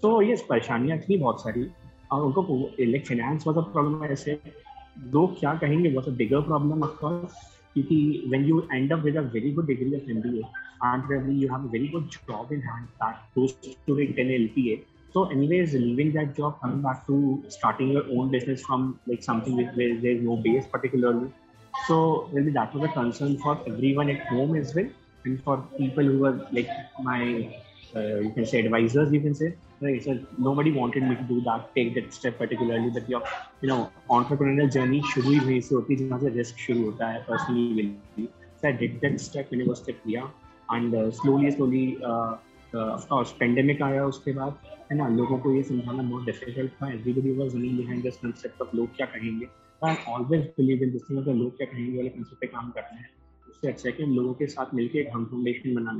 So 0.00 0.20
yes, 0.20 0.42
परेशानियाँ 0.48 0.98
थी 1.08 1.18
बहुत 1.18 1.42
सारी 1.42 1.66
और 2.12 2.22
उनको 2.22 2.70
like 2.92 3.06
finance 3.06 3.46
was 3.46 3.56
a 3.56 3.66
problem 3.72 4.04
ऐसे 4.10 4.38
लोग 5.12 5.38
क्या 5.40 5.54
कहेंगे 5.62 5.94
was 5.94 6.08
a 6.08 6.16
bigger 6.22 6.42
problem 6.50 6.82
of 6.88 6.98
course 7.02 7.44
क्योंकि 7.74 8.28
when 8.32 8.44
you 8.50 8.66
end 8.74 8.92
up 8.92 9.02
with 9.04 9.16
a 9.16 9.22
very 9.22 9.50
good 9.56 9.66
degree 9.66 9.94
of 9.94 10.12
MBA 10.16 10.42
and 10.82 11.04
probably 11.08 11.34
you 11.34 11.48
have 11.48 11.64
a 11.64 11.68
very 11.68 11.88
good 11.88 12.06
job 12.28 12.52
in 12.52 12.62
hand 12.68 12.88
that 13.00 13.24
goes 13.34 13.52
to 13.64 13.96
like 13.98 14.14
10 14.16 14.30
LPA 14.36 14.76
so 15.14 15.24
anyways 15.34 15.74
leaving 15.74 16.12
that 16.12 16.34
job 16.36 16.60
coming 16.62 16.80
back 16.86 17.06
to 17.06 17.18
starting 17.48 17.92
your 17.96 18.04
own 18.18 18.30
business 18.30 18.62
from 18.62 18.98
like 19.06 19.22
something 19.22 19.56
where 19.56 20.00
there's 20.04 20.22
no 20.22 20.36
base 20.48 20.66
particularly 20.76 21.28
so 21.86 22.28
maybe 22.32 22.50
that 22.50 22.74
was 22.74 22.88
a 22.88 22.92
concern 22.92 23.36
for 23.38 23.58
everyone 23.66 24.10
at 24.10 24.26
home 24.26 24.56
as 24.56 24.74
well 24.74 24.88
and 25.24 25.42
for 25.44 25.56
people 25.78 26.04
who 26.04 26.18
were 26.18 26.36
like 26.52 26.70
my 27.02 27.22
uh, 27.94 28.18
you 28.24 28.32
can 28.36 28.46
say 28.46 28.60
advisors 28.64 29.12
you 29.12 29.20
can 29.20 29.34
say 29.34 29.54
right 29.80 30.02
so 30.04 30.18
nobody 30.38 30.72
wanted 30.72 31.02
me 31.02 31.14
to 31.14 31.22
do 31.22 31.40
that 31.48 31.68
take 31.74 31.94
that 31.94 32.12
step 32.12 32.38
particularly 32.38 32.90
but 32.90 33.08
your 33.08 33.22
you 33.60 33.68
know 33.68 33.90
entrepreneurial 34.18 34.72
journey 34.78 35.00
शुरू 35.12 35.30
ही 35.30 35.38
वहीं 35.46 35.60
से 35.68 35.74
होती 35.74 35.94
है 35.94 36.08
जहाँ 36.08 36.20
से 36.20 36.30
risk 36.38 36.64
शुरू 36.66 36.90
है 37.02 37.12
personally 37.26 37.68
really 37.78 38.28
so 38.60 38.68
I 38.68 38.72
did 38.82 38.98
that 39.04 39.20
step 39.26 39.52
मैंने 39.52 39.64
वो 39.70 39.74
step 39.82 40.06
लिया 40.06 40.30
and 40.76 40.94
uh, 41.00 41.10
slowly 41.20 41.52
slowly 41.56 41.84
uh, 42.12 42.32
uh, 42.74 42.88
of 42.96 43.08
course 43.12 43.34
pandemic 43.42 43.82
आया 43.90 44.06
उसके 44.14 44.32
बाद 44.40 44.58
है 44.90 44.96
ना 44.96 45.08
लोगों 45.20 45.38
को 45.44 45.54
ये 45.54 45.62
समझाना 45.70 46.02
बहुत 46.02 46.26
difficult 46.30 46.74
था 46.80 46.92
everybody 46.96 47.36
was 47.42 47.54
running 47.54 47.78
behind 47.82 48.08
this 48.08 48.20
concept 48.24 48.66
of 48.66 48.74
लोग 48.74 48.96
क्या 48.96 49.06
कहेंगे 49.14 49.48
काम 49.82 49.94
करते 52.70 52.96
हैं, 52.96 53.10
उससे 53.48 53.68
अच्छा 53.68 53.88
है 53.88 53.92
कि 53.92 54.02
लोगों 54.02 54.34
के 54.34 54.46
साथ 54.46 54.74
मिलकर 54.74 54.98
एक 54.98 55.08
हम 55.14 55.24
फाउंडेशन 55.24 55.74
बना 55.74 55.92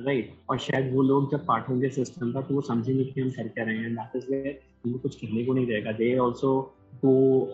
राइट 0.00 0.34
और 0.50 0.58
शायद 0.58 0.94
वो 0.94 1.02
लोग 1.02 1.32
जब 1.32 1.46
पार्ट 1.46 1.68
होंगे 1.68 1.88
सिस्टम 1.88 2.32
का 2.32 2.40
तो 2.40 2.54
वो 2.54 2.60
समझेंगे 2.60 3.04
कि 3.04 3.20
हम 3.20 3.30
कर 3.30 3.48
क्या 3.48 3.64
रहे 3.64 3.78
हैं। 3.78 3.94
दैट 3.94 4.16
इज़ 4.16 4.56
उनको 4.86 4.98
कुछ 4.98 5.14
कहने 5.14 5.44
को 5.44 5.52
नहीं 5.52 5.66
रहेगा। 5.66 5.92
दे 5.92 6.16
आल्सो 6.16 6.74
वो 7.04 7.52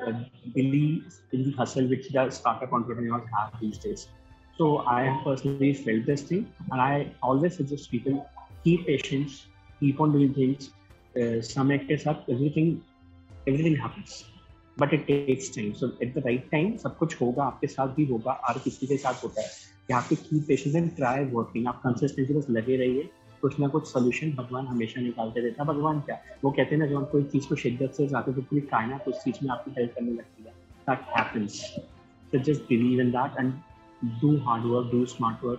believe 0.54 1.02
in 1.34 1.42
the 1.42 1.54
hustle 1.60 1.88
which 1.88 2.12
the 2.12 2.28
startup 2.30 2.70
entrepreneurs 2.74 3.24
have 3.24 3.60
these 3.60 3.76
days 3.76 4.06
so 4.58 4.84
I 4.88 5.06
have 5.06 5.16
personally 5.24 5.72
felt 5.72 6.06
this 6.06 6.30
thing 6.30 6.40
and 6.40 6.80
I 6.80 7.06
always 7.24 7.52
suggest 7.52 7.90
people 7.90 8.12
keep 8.64 8.84
patience 8.86 9.44
keep 9.80 10.00
on 10.00 10.12
doing 10.12 10.36
things 10.36 10.70
समय 11.54 11.78
के 11.78 11.96
साथ 11.96 12.30
everything 12.30 12.76
everything 13.48 13.76
happens 13.76 14.24
but 14.82 14.94
it 14.94 15.06
takes 15.06 15.58
time. 15.58 15.80
So 15.80 16.06
at 16.06 16.14
the 16.16 16.24
right 16.26 16.54
time, 16.54 16.78
सब 16.78 16.96
कुछ 16.96 17.20
होगा, 17.20 17.44
आपके 17.44 17.66
साथ 17.66 17.88
भी 17.88 18.04
होगा 18.04 18.32
और 18.32 18.60
किसी 18.64 18.86
के 18.86 18.96
साथ 18.96 19.14
होता 19.24 19.42
है। 19.42 19.48
have 19.92 20.12
to 20.12 20.22
keep 20.22 20.42
patient 20.50 20.76
and 20.76 20.90
try 21.00 21.34
working. 21.34 21.66
आप 21.66 21.78
कंसिस्टेंसी 21.78 22.34
बस 22.34 22.46
लगे 22.50 22.76
रहिए। 22.76 23.08
कुछ 23.42 23.60
ना 23.60 23.68
कुछ 23.68 23.86
सोल्यूशन 23.86 24.32
भगवान 24.32 24.66
हमेशा 24.66 25.00
निकालते 25.00 25.40
रहता 25.40 25.62
है। 25.62 25.68
भगवान 25.68 26.00
क्या? 26.00 26.18
वो 26.44 26.50
कहते 26.50 26.70
हैं 26.70 26.82
ना, 26.82 26.86
जब 26.86 26.96
हम 26.96 27.04
कोई 27.04 27.22
चीज़ 27.22 27.48
को 27.48 27.54
शिद्दत 27.54 27.92
से 27.96 28.06
जाते 28.06 28.32
तो 28.32 28.40
पूरी 28.40 28.60
कायनात 28.60 29.08
उस 29.08 29.14
चीज़ 29.14 29.36
में 29.42 29.50
आपकी 29.50 29.70
हेल्प 29.70 29.94
करने 29.94 30.12
लगती 30.12 30.44
है। 30.44 30.50
That 30.90 31.00
happens 31.18 31.76
so 32.34 32.40
just 32.40 32.58
believe 32.58 33.00
in 33.00 33.12
that 33.12 33.36
and 33.40 33.52
do 34.22 34.30
hard 34.46 34.64
work, 34.64 34.90
do 34.94 35.00
smart 35.04 35.44
work, 35.48 35.58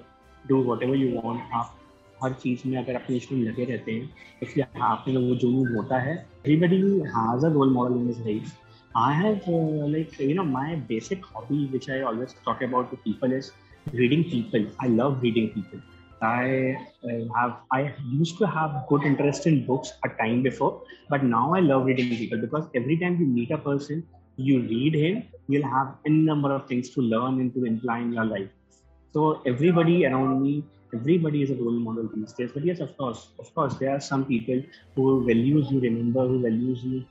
do 0.52 0.58
whatever 0.70 0.96
you 1.04 1.24
want. 1.24 1.40
आप 1.54 1.78
हर 2.24 2.34
चीज़ 2.34 2.68
में 2.68 2.78
अगर 2.78 2.96
अपने 2.96 3.18
इसमें 3.18 3.40
लगे 3.40 3.66
रहते 3.66 3.92
हैं, 3.92 4.14
इसलिए 4.44 4.66
आप 4.82 5.06
में 5.08 5.30
वो 5.30 5.36
जुनून 5.36 5.76
होता 5.76 6.00
है, 6.00 6.28
everybody 6.48 6.82
has 7.16 7.44
a 7.44 7.56
role 7.58 7.74
model 7.78 7.98
in 8.02 8.14
his 8.14 8.28
life. 8.28 8.65
I 8.96 9.12
have 9.12 9.48
uh, 9.48 9.88
like 9.94 10.18
you 10.20 10.36
know 10.36 10.46
my 10.46 10.76
basic 10.76 11.26
hobby 11.26 11.68
which 11.68 11.90
I 11.90 12.02
always 12.02 12.34
talk 12.46 12.62
about 12.62 12.92
to 12.92 12.98
people 12.98 13.32
is 13.32 13.52
reading 13.92 14.24
people. 14.24 14.66
I 14.80 14.88
love 14.88 15.22
reading 15.22 15.50
people. 15.52 15.82
I 16.22 16.78
have 17.36 17.58
I 17.74 17.94
used 18.10 18.38
to 18.38 18.48
have 18.48 18.86
good 18.88 19.04
interest 19.04 19.48
in 19.48 19.66
books 19.66 19.92
a 20.06 20.10
time 20.10 20.44
before, 20.44 20.82
but 21.10 21.24
now 21.24 21.54
I 21.54 21.60
love 21.60 21.86
reading 21.86 22.10
people 22.10 22.38
because 22.38 22.70
every 22.74 22.98
time 22.98 23.20
you 23.20 23.26
meet 23.26 23.52
a 23.52 23.58
person, 23.58 24.08
you 24.38 24.62
read 24.62 24.96
him, 24.96 25.24
you'll 25.50 25.70
have 25.70 25.96
a 26.06 26.10
number 26.10 26.54
of 26.54 26.66
things 26.68 26.90
to 26.92 27.02
learn 27.02 27.42
and 27.42 27.54
to 27.54 27.66
imply 27.66 28.00
in 28.00 28.14
your 28.14 28.26
life. 28.26 28.48
So 29.12 29.42
everybody 29.46 30.06
around 30.06 30.42
me, 30.42 30.64
everybody 30.94 31.42
is 31.44 31.52
a 31.52 31.56
role 31.56 31.80
model 31.90 32.10
these 32.16 32.32
days. 32.32 32.52
But 32.54 32.64
yes, 32.64 32.80
of 32.80 32.96
course, 32.98 33.28
of 33.40 33.54
course, 33.54 33.76
there 33.76 33.92
are 33.92 34.00
some 34.00 34.26
people 34.26 34.64
who 34.96 35.26
values 35.26 35.70
you 35.70 35.82
remember, 35.82 36.26
who 36.26 36.42
values 36.42 36.82
you 36.84 37.06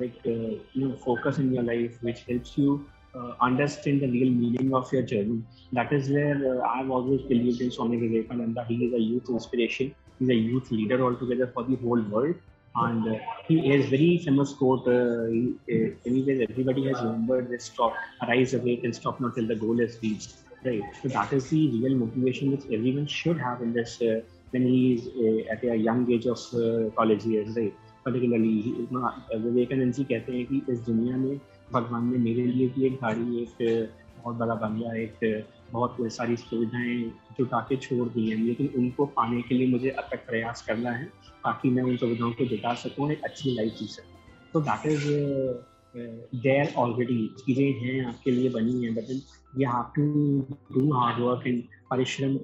like 0.00 0.16
uh, 0.26 0.30
you 0.30 0.82
know 0.82 0.96
focus 0.96 1.38
in 1.38 1.52
your 1.52 1.62
life, 1.62 1.98
which 2.02 2.24
helps 2.28 2.56
you 2.58 2.86
uh, 3.14 3.32
understand 3.40 4.00
the 4.02 4.10
real 4.10 4.30
meaning 4.30 4.74
of 4.74 4.92
your 4.92 5.02
journey. 5.02 5.42
That 5.72 5.92
is 5.92 6.10
where 6.10 6.36
uh, 6.52 6.68
I've 6.68 6.90
always 6.90 7.22
believed 7.22 7.60
in 7.60 7.70
Swami 7.70 7.96
Vivekananda. 7.98 8.64
He 8.68 8.76
is 8.86 8.94
a 8.94 9.00
youth 9.00 9.28
inspiration. 9.28 9.94
He's 10.18 10.28
a 10.30 10.34
youth 10.34 10.70
leader 10.70 11.02
altogether 11.02 11.50
for 11.54 11.64
the 11.64 11.76
whole 11.76 12.02
world. 12.02 12.36
And 12.74 13.06
uh, 13.06 13.18
he 13.48 13.68
has 13.70 13.86
very 13.90 14.18
famous 14.24 14.54
quote. 14.54 14.86
Uh, 14.86 15.26
uh, 15.74 15.88
anyways, 16.06 16.46
everybody 16.48 16.86
has 16.88 17.02
remembered 17.02 17.50
this: 17.50 17.66
"Stop, 17.66 17.94
rise 18.28 18.54
awake, 18.54 18.84
and 18.84 18.94
stop 18.94 19.20
not 19.20 19.34
till 19.34 19.46
the 19.46 19.56
goal 19.56 19.80
is 19.80 19.98
reached." 20.02 20.34
Right. 20.64 20.82
So 21.02 21.08
that 21.08 21.32
is 21.32 21.48
the 21.50 21.62
real 21.70 21.96
motivation 21.98 22.52
which 22.52 22.64
everyone 22.72 23.06
should 23.06 23.38
have 23.38 23.60
in 23.62 23.72
this 23.72 24.00
uh, 24.00 24.20
when 24.52 24.66
he 24.66 24.94
is 24.94 25.08
uh, 25.24 25.52
at 25.52 25.64
a 25.64 25.76
young 25.76 26.10
age 26.10 26.26
of 26.26 26.38
uh, 26.54 26.90
college 26.96 27.24
years. 27.24 27.56
Right. 27.56 27.74
Particularly, 28.06 28.52
Vivekananda 29.42 29.92
ji 29.92 30.04
कहते 30.04 30.32
हैं 30.32 30.46
कि 30.46 30.62
इस 30.70 30.78
दुनिया 30.78 31.16
में 31.16 31.40
भगवान 31.72 32.12
ने 32.12 32.18
मेरे 32.18 32.46
लिए 32.46 32.68
भी 32.68 32.86
एक 32.86 32.94
गाड़ी 33.02 33.42
एक 33.42 33.62
बहुत 34.22 34.36
बड़ा 34.36 34.54
बंगला 34.54 34.94
एक 34.96 35.44
बहुत 35.72 35.96
सारी 36.12 36.36
सुविधाएँ 36.36 36.98
जुटा 37.38 37.60
के 37.68 37.76
छोड़ 37.76 38.08
दी 38.08 38.28
हैं 38.30 38.36
लेकिन 38.38 38.68
उनको 38.78 39.06
पाने 39.18 39.42
के 39.42 39.54
लिए 39.54 39.68
मुझे 39.68 39.90
अब 39.90 40.08
तक 40.10 40.26
प्रयास 40.26 40.62
करना 40.62 40.90
है 40.90 41.04
ताकि 41.44 41.70
मैं 41.70 41.82
उन 41.82 41.96
सुविधाओं 41.96 42.32
को 42.32 42.44
जुटा 42.44 42.74
सकूँ 42.82 43.10
एक 43.12 43.24
अच्छी 43.24 43.54
लाइफ 43.54 43.76
जी 43.78 43.86
सकूँ। 43.86 44.20
तो 44.52 44.60
दैट 44.60 44.86
इज़ 44.86 45.06
देयर 46.42 46.72
ऑलरेडी 46.76 47.26
चीज़ें 47.38 47.72
हैं 47.80 48.04
आपके 48.06 48.30
लिए 48.30 48.50
बनी 48.50 48.84
हैं 48.84 48.94
but 48.94 49.10
you 49.10 49.68
have 49.68 49.92
to 49.96 50.04
do 50.74 50.92
hard 50.92 51.22
work 51.24 51.46
and 51.46 51.62
परिश्रम 51.90 52.38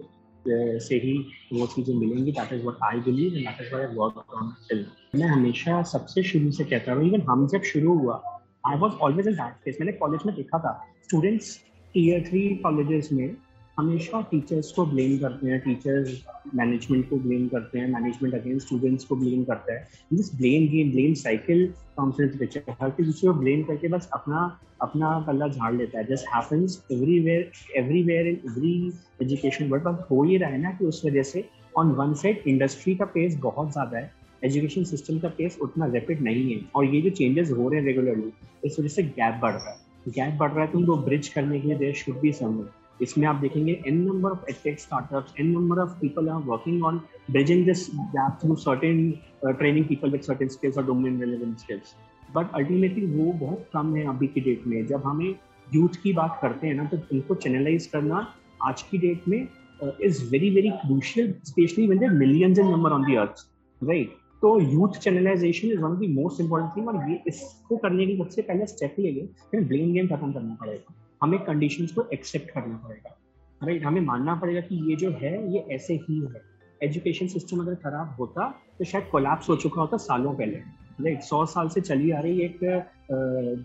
से 0.80 0.94
ही 0.96 1.16
वो 1.52 1.66
चीज़ें 1.66 1.94
मिलेंगी। 1.94 2.32
That 2.32 2.52
is 2.52 2.62
what 2.62 2.82
I 2.84 3.00
believe 3.02 3.36
and 3.36 3.46
that 3.46 3.60
is 3.60 3.74
what 3.74 3.94
work 3.96 4.34
on 4.34 4.52
till 4.68 4.84
मैं 5.14 5.28
हमेशा 5.28 5.82
सबसे 5.92 6.22
शुरू 6.22 6.50
से 6.50 6.64
कहता 6.64 6.92
हूँ 6.92 7.06
इवन 7.06 7.22
हम 7.30 7.46
जब 7.52 7.62
शुरू 7.72 7.98
हुआ 7.98 8.22
I 8.66 8.78
was 8.78 8.92
always 9.06 9.28
in 9.28 9.34
that 9.34 9.64
case 9.64 9.76
मैंने 9.80 9.92
कॉलेज 9.98 10.20
में 10.26 10.34
देखा 10.36 10.58
था। 10.58 10.72
स्टूडेंट्स 11.04 11.56
टीयर 11.94 12.24
थ्री 12.28 12.48
कॉलेजेस 12.62 13.08
में 13.12 13.28
हमेशा 13.78 14.20
टीचर्स 14.30 14.70
को 14.72 14.84
ब्लेम 14.86 15.16
करते 15.18 15.46
हैं 15.46 15.58
टीचर्स 15.60 16.22
मैनेजमेंट 16.54 17.08
को 17.10 17.16
ब्लेम 17.16 17.46
करते 17.48 17.78
हैं 17.78 17.88
मैनेजमेंट 17.88 18.34
अगेंस्ट 18.34 18.66
स्टूडेंट्स 18.66 19.04
को 19.04 19.16
ब्लेम 19.16 19.44
करता 19.44 19.72
है। 19.72 19.88
This 20.12 20.34
blame 20.36 20.66
game 20.68 20.90
blame 20.92 21.12
cycle 21.14 21.66
conference 21.96 22.36
picture 22.38 22.74
हर 22.80 22.90
किसी 22.90 23.26
को 23.26 23.32
ब्लेम 23.34 23.62
करके 23.64 23.88
बस 23.88 24.08
अपना 24.14 24.40
अपना 24.82 25.12
गला 25.28 25.48
झाड़ 25.48 25.74
लेता 25.74 25.98
है। 25.98 26.04
Just 26.06 26.26
happens 26.34 26.82
everywhere 26.92 27.50
everywhere 27.76 28.26
in 28.26 28.40
every 28.46 28.92
education 29.22 29.68
world 29.70 29.82
बस 29.82 30.04
हो 30.10 30.22
ही 30.22 30.36
रहा 30.36 30.50
है 30.50 30.60
ना 30.62 30.70
कि 30.70 30.84
उस 30.84 31.02
वजह 31.06 31.22
से 31.22 31.44
ऑन 31.78 31.92
वन 31.92 32.14
साइड 32.14 32.42
इंडस्ट्री 32.46 32.94
का 32.96 33.04
पेस 33.14 33.36
बहुत 33.42 33.72
ज़्यादा 33.72 33.98
है 33.98 34.10
एजुकेशन 34.44 34.84
सिस्टम 34.84 35.18
का 35.18 35.28
पेस 35.38 35.58
उतना 35.62 35.86
रैपिड 35.92 36.22
नहीं 36.22 36.50
है 36.50 36.60
और 36.76 36.94
ये 36.94 37.00
जो 37.00 37.10
चेंजेस 37.10 37.50
हो 37.50 37.68
रहे 37.68 37.80
हैं 37.80 37.86
रेगुलरली 37.86 38.32
इस 38.64 38.78
वजह 38.78 38.88
से 38.88 39.02
गैप 39.02 39.38
बढ़ 39.42 39.52
रहा 39.52 39.70
है। 39.70 39.86
गैप 40.08 40.38
बढ़ 40.40 40.50
रहा 40.50 40.64
है 40.64 40.70
तो 40.72 40.78
उनको 40.78 40.96
ब्रिज 41.04 41.28
करने 41.28 41.60
के 41.60 41.68
लिए 41.68 41.76
देर 41.76 41.94
शुड 41.94 42.20
बी 42.20 42.32
समवन 42.32 42.68
इसमें 43.02 43.26
आप 43.28 43.36
देखेंगे 43.36 43.72
n 43.86 44.00
number 44.02 44.30
of 44.30 44.44
edtech 44.50 44.80
startups 44.80 45.34
n 45.40 45.50
number 45.50 45.78
of 45.82 45.98
people 46.00 46.28
are 46.28 46.42
working 46.44 46.84
on 46.84 47.00
bridging 47.30 47.64
this 47.66 47.86
gap 48.16 48.38
through 48.42 48.54
certain 48.56 49.10
training 49.46 49.84
people 49.86 50.10
with 50.10 50.20
certain 50.20 50.48
skills 50.48 50.78
और 50.78 50.86
domain 50.86 51.20
relevant 51.20 51.58
skills 51.58 51.94
but 52.34 52.54
ultimately 52.54 53.06
वो 53.06 53.32
बहुत 53.46 53.68
कम 53.74 53.94
है 53.96 54.06
अभी 54.08 54.26
की 54.26 54.40
date 54.40 54.66
में। 54.66 54.86
जब 54.86 55.02
हमें 55.06 55.34
यूथ 55.74 56.02
की 56.02 56.12
बात 56.12 56.38
करते 56.42 56.66
हैं 56.66 56.74
ना 56.74 56.84
तो 56.84 56.96
उनको 57.12 57.34
चैनलाइज 57.34 57.86
करना 57.86 58.26
आज 58.68 58.82
की 58.82 58.98
डेट 58.98 59.28
में 59.28 59.46
is 60.04 60.24
very 60.30 60.50
very 60.54 60.70
crucial 60.84 61.34
specially 61.44 61.86
when 61.86 61.98
there 62.00 62.12
millions 62.12 62.58
in 62.58 62.70
number 62.70 62.92
on 62.92 63.12
the 63.12 63.16
earth 63.18 63.46
right 63.82 64.16
तो 64.42 64.58
youth 64.60 64.98
channelization 65.00 65.68
is 65.68 65.80
one 65.80 65.92
of 65.92 66.00
the 66.00 66.08
most 66.14 66.40
important 66.40 66.76
thing 66.76 66.88
और 66.88 67.10
ये 67.10 67.18
इसको 67.28 67.76
करने 67.76 68.06
की 68.06 68.16
सबसे 68.18 68.42
पहले 68.42 68.66
स्टेप 68.66 68.96
लेंगे 68.98 69.26
फिर 69.50 69.64
ब्लेम 69.64 69.92
गेम 69.92 70.06
खत्म 70.08 70.32
करना 70.32 70.56
पड़ेगा। 70.60 70.94
हमें 71.20 71.38
कंडीशन 71.44 71.86
को 71.86 72.08
एक्सेप्ट 72.12 72.50
करना 72.50 72.76
पड़ेगा। 72.78 73.16
राइट 73.60 73.84
हमें 73.84 74.00
मानना 74.00 74.34
पड़ेगा 74.34 74.60
कि 74.60 74.76
ये 74.90 74.96
जो 74.96 75.10
है, 75.12 75.32
ये 75.52 75.66
ऐसे 75.70 75.94
ही 76.02 76.20
है। 76.22 76.42
एजुकेशन 76.80 77.26
सिस्टम 77.28 77.60
अगर 77.60 77.74
खराब 77.74 78.16
होता 78.18 78.48
तो 78.78 78.84
शायद 78.84 79.08
कोलैप्स 79.12 79.48
हो 79.48 79.56
चुका 79.56 79.80
होता 79.80 79.96
सालों 79.98 80.34
पहले। 80.34 80.62
राइट 81.00 81.22
सौ 81.22 81.44
साल 81.46 81.68
से 81.68 81.80
चली 81.80 82.10
आ 82.10 82.20
रही 82.20 82.40
एक 82.40 82.64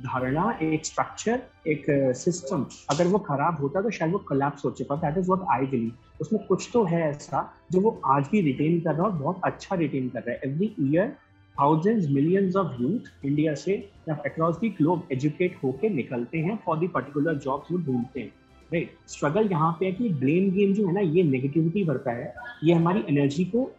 धारणा, 0.02 0.58
एक 0.64 0.86
स्ट्रक्चर 0.86 1.42
एक 1.68 1.86
सिस्टम 2.16 2.66
अगर 2.90 3.08
वो 3.08 3.20
खराब 3.20 3.60
होता 3.62 3.82
तो 3.82 3.90
शायद 3.90 4.12
वो 4.12 4.20
कोलैप्स 4.28 4.66
हो 4.66 4.72
चुका। 4.72 4.96
That 4.98 5.18
is 5.18 5.32
what 5.32 5.48
I 5.52 5.66
believe 5.68 6.22
उसमें 6.22 6.46
कुछ 6.48 6.70
तो 6.74 6.84
है 6.86 7.02
ऐसा 7.10 7.42
जो 7.72 7.82
वो 7.82 8.00
आज 8.06 8.28
भी 8.32 8.42
रिटेन 8.42 8.80
कर 8.80 8.94
रहा 8.94 9.02
है 9.02 9.12
और 9.12 9.18
बहुत 9.18 9.42
अच्छा 9.44 9.76
रिटेन 9.76 10.10
कर 10.10 10.20
रहा 10.20 10.32
है। 10.32 10.42
Every 10.46 10.74
year 10.82 11.16
thousands 11.56 12.10
millions 12.10 12.56
of 12.56 12.82
youth 12.82 13.26
India 13.26 13.54
से 13.56 13.76
अक्रॉस 14.10 14.56
दी 14.60 14.70
ग्लोब 14.78 15.08
एजुकेट 15.12 15.58
होके 15.64 15.90
निकलते 15.90 16.38
हैं 16.40 16.60
फॉर 16.66 16.78
दी 16.80 16.88
पर्टिकुलर 16.90 17.36
जॉब्स 17.38 17.72
वो 17.72 17.78
ढूंढते 17.78 18.20
हैं। 18.20 18.32
राइट 18.72 18.96
स्ट्रगल 19.08 19.50
यहाँ 19.52 19.72
पे 19.80 19.86
है 19.86 19.92
कि 19.92 20.10
ब्लेम 20.12 20.50
गेम 20.52 20.74
जो 20.74 20.88
है 20.88 20.94
ना, 20.94 21.00
ये 21.00 21.24
नेगेटिविटी 21.24 21.84
भरता 21.86 22.12
है। 22.12 22.34
ये 22.64 22.74
हमारी 22.74 23.04
एनर्जी 23.10 23.46
को 23.56 23.72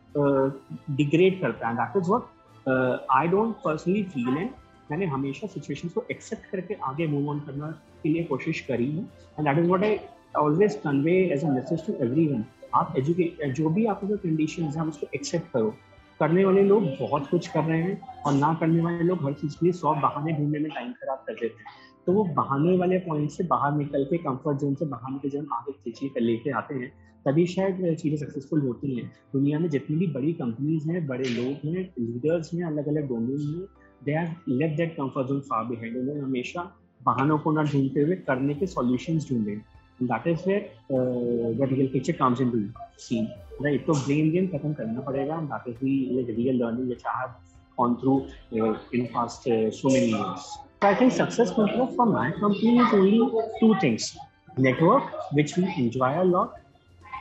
डिग्रेड 0.97 1.41
करता 1.41 1.69
है। 1.69 1.75
That 1.77 1.97
is 1.97 2.11
what 2.11 3.09
I 3.13 3.29
don't 3.29 3.55
personally 3.65 4.03
feel 4.05 4.29
and 4.29 4.51
मैंने 4.91 5.07
हमेशा 5.07 5.47
सिचुएशन 5.47 5.89
को 5.89 6.05
एक्सेप्ट 6.11 6.51
करके 6.51 6.75
आगे 6.89 7.07
मूव 7.07 7.29
ऑन 7.31 7.41
करने 7.47 7.73
के 8.03 8.09
लिए 8.09 8.25
कोशिश 8.25 8.61
करी 8.69 8.91
है। 8.91 9.03
And 9.39 9.47
that 9.47 9.59
is 9.59 9.69
what 9.69 9.85
I 9.85 9.99
always 10.37 10.75
convey 10.85 11.17
as 11.33 11.45
a 11.45 11.49
message 11.51 11.87
to 11.87 11.93
everyone 12.05 12.45
आप 12.75 12.95
एजुकेट 12.99 13.53
जो 13.57 13.69
भी 13.71 13.85
आपके 13.87 14.07
जो 14.07 14.17
कंडीशन 14.19 14.63
है 14.77 14.87
उसको 14.89 15.07
एक्सेप्ट 15.15 15.53
करो। 15.53 15.75
करने 16.21 16.45
वाले 16.45 16.63
लोग 16.63 16.85
बहुत 17.01 17.27
कुछ 17.27 17.47
कर 17.49 17.65
रहे 17.65 17.81
हैं 17.83 18.01
और 18.27 18.33
ना 18.35 18.53
करने 18.61 18.81
वाले 18.83 19.05
लोग 19.05 19.25
हर 19.25 19.33
चीज़ 19.33 19.55
के 19.55 19.67
लिए 19.67 19.73
सौ 19.73 19.95
बहाने 19.95 20.33
ढूँढने 20.33 20.59
में 20.59 20.71
टाइम 20.71 20.93
खराब 20.93 21.25
कर 21.27 21.35
देते 21.35 21.63
हैं। 21.63 21.83
तो 22.07 22.13
वो 22.13 22.25
बहाने 22.35 22.77
वाले 22.79 22.99
पॉइंट 22.99 23.31
से 23.31 23.45
बाहर 23.45 23.73
निकल 23.73 24.05
के 24.05 24.19
कंफर्ट 24.19 24.59
जोन 24.61 24.75
से 24.75 24.87
बाहर 24.87 25.13
निकल 25.13 25.29
जब 25.31 25.49
आगे 25.53 25.91
चीज़ें 25.91 26.11
कर 26.15 26.21
लेके 26.21 26.51
आते 26.51 26.75
हैं, 26.75 26.89
तभी 27.25 27.47
शायद 27.47 27.97
चीज़ें 27.97 28.17
सक्सेसफुल 28.19 28.61
होती 28.61 28.95
हैं। 28.97 29.11
दुनिया 29.33 29.59
में 29.59 29.69
जितनी 29.71 29.97
भी 29.97 30.07
बड़ी 30.07 30.33
कंपनीज़ 30.33 30.91
हैं, 30.91 31.07
बड़े 31.07 31.25
लोग 31.25 31.67
हैं 31.67 31.83
लीडर्स 31.99 32.51
हैं 32.55 32.65
अलग 32.65 32.89
अलग 32.89 33.09
डोमेन 33.09 33.47
में 33.49 33.67
they 34.05 34.15
are 34.15 34.35
let 34.49 34.77
that 34.77 34.93
comfort 34.93 35.29
zone 35.29 35.41
far 35.41 35.65
behind 35.65 35.97
उन्होंने 35.97 36.21
हमेशा 36.21 36.71
बहानों 37.01 37.39
को 37.39 37.53
ना 37.53 37.63
ढूंढते 37.63 38.01
हुए 38.01 38.17
करने 38.27 38.55
के 38.55 38.67
सॉल्यूशन 38.67 39.19
ढूंढे। 39.31 39.61
That 40.03 40.27
is 40.27 40.49
where 40.49 41.69
real 41.69 41.89
picture 41.93 42.13
comes 42.19 42.41
in 42.41 42.51
to 42.51 42.61
see 43.03 43.23
right 43.63 43.87
तो 43.87 43.93
ब्रेन 44.05 44.31
गेम 44.31 44.47
खत्म 44.49 44.73
करना 44.75 45.01
पड़ेगा 45.01 45.41
that 45.53 45.69
is 45.69 45.85
the 45.85 45.99
like 46.15 46.37
real 46.39 46.63
learning 46.63 46.87
which 46.87 47.07
I 47.07 47.21
have 47.21 47.35
in 47.79 49.09
past 49.09 49.47
uh, 49.49 49.71
so 49.71 49.89
many 49.89 50.11
years. 50.11 50.43
So 50.83 50.89
I 50.89 50.95
think 50.95 51.13
success 51.13 51.57
network 51.59 51.95
for 51.97 52.07
my 52.07 52.31
company 52.33 52.79
is 52.79 52.93
only 52.93 53.21
two 53.61 53.75
things. 53.81 54.17
Network, 54.57 55.03
which 55.33 55.57
we 55.57 55.65
enjoy 55.77 56.13
a 56.21 56.25
lot. 56.25 56.61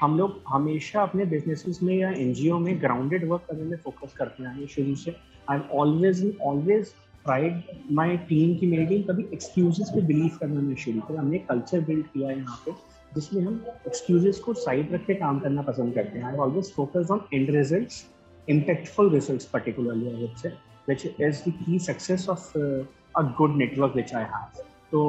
हम 0.01 0.17
लोग 0.17 0.41
हमेशा 0.47 1.01
अपने 1.01 1.25
businesses 1.25 1.79
में 1.83 1.93
या 1.95 2.09
NGO 2.11 2.57
में 2.59 2.81
grounded 2.81 3.27
work 3.27 3.41
करने 3.49 3.63
में 3.63 3.77
focus 3.83 4.13
करते 4.17 4.43
हैं 4.43 4.65
शुरू 4.67 4.95
से 4.95 5.15
I 5.49 5.57
am 5.57 5.63
always 5.79 6.23
always 6.41 6.93
tried 7.25 7.61
my 7.91 8.17
team 8.29 8.55
की 8.59 8.67
मेरी 8.67 8.85
टीम 8.85 9.01
कभी 9.03 9.23
एक्सक्यूजेस 9.33 9.89
पे 9.95 10.01
बिलीव 10.07 10.37
करना 10.39 10.61
नहीं 10.61 10.75
शुरू 10.75 10.99
किया। 11.01 11.19
हमने 11.21 11.37
कल्चर 11.49 11.81
बिल्ड 11.81 12.05
किया 12.13 12.29
है 12.29 12.37
यहाँ 12.37 12.57
पे, 12.65 12.71
जिसमें 13.11 13.41
हम 13.43 13.63
एक्सक्यूजेस 13.87 14.39
को 14.39 14.53
साइड 14.53 14.93
रख 14.93 15.05
के 15.05 15.13
काम 15.15 15.39
करना 15.39 15.61
पसंद 15.61 15.93
करते 15.95 16.19
हैं। 16.19 16.25
I 16.25 16.37
always 16.45 16.71
focus 16.75 17.11
on 17.11 17.21
end 17.33 17.49
result 17.55 18.49
impactful 18.49 19.09
result 19.13 19.49
particularly 19.53 20.07
I 20.07 20.21
would 20.21 20.35
say 20.37 20.49
which 20.89 21.05
is 21.05 21.41
the 21.47 21.53
key 21.59 21.79
success 21.79 22.27
of 22.29 22.57
a 22.57 23.21
good 23.37 23.55
network 23.57 23.95
which 23.95 24.13
I 24.15 24.23
have 24.33 24.63
तो 24.91 25.01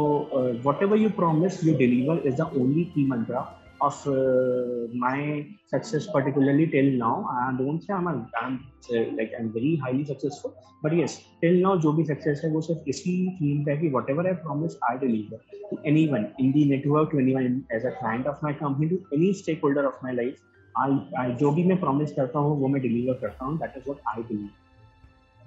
whatever 0.82 0.98
you 0.98 1.10
promise 1.16 1.64
you 1.64 1.76
deliver 1.78 2.22
is 2.26 2.34
the 2.34 2.50
only 2.56 2.84
key 2.94 3.06
mantra 3.06 3.40
of 3.80 4.06
uh, 4.06 4.86
my 4.94 5.46
success 5.70 6.06
particularly 6.12 6.66
till 6.66 6.90
now 6.92 7.26
i 7.30 7.52
don't 7.58 7.82
say 7.82 7.92
i'm 7.92 8.06
a 8.06 8.14
I'm, 8.40 8.64
uh, 8.94 9.04
like 9.18 9.32
i'm 9.38 9.52
very 9.52 9.76
highly 9.76 10.04
successful 10.04 10.54
but 10.82 10.94
yes 10.94 11.20
till 11.40 11.54
now 11.66 11.76
जो 11.84 11.92
भी 11.92 12.06
success 12.06 12.44
है 12.44 12.50
वो 12.50 12.60
सिर्फ़ 12.60 12.88
इसी 12.88 13.14
theme 13.38 13.64
पे 13.66 13.76
कि 13.76 13.92
whatever 13.92 14.26
i 14.32 14.34
promise 14.46 14.76
i 14.90 14.96
deliver 15.04 15.40
to 15.70 15.78
anyone 15.92 16.26
in 16.38 16.52
the 16.52 16.64
network 16.64 17.10
to 17.12 17.18
anyone 17.18 17.62
as 17.72 17.84
a 17.84 17.94
client 18.00 18.26
of 18.26 18.42
my 18.42 18.52
company 18.64 18.88
to 18.88 19.00
any 19.12 19.32
stakeholder 19.32 19.86
of 19.86 20.02
my 20.02 20.12
life 20.12 20.36
I, 20.76 20.90
I 21.18 21.30
जो 21.40 21.50
भी 21.50 21.64
मैं 21.64 21.80
promise 21.80 22.12
करता 22.12 22.38
हूँ 22.38 22.60
वो 22.60 22.68
मैं 22.68 22.82
deliver 22.82 23.20
करता 23.20 23.44
हूँ 23.44 23.58
that 23.58 23.80
is 23.80 23.88
what 23.88 23.98
I 24.16 24.20
believe 24.20 24.63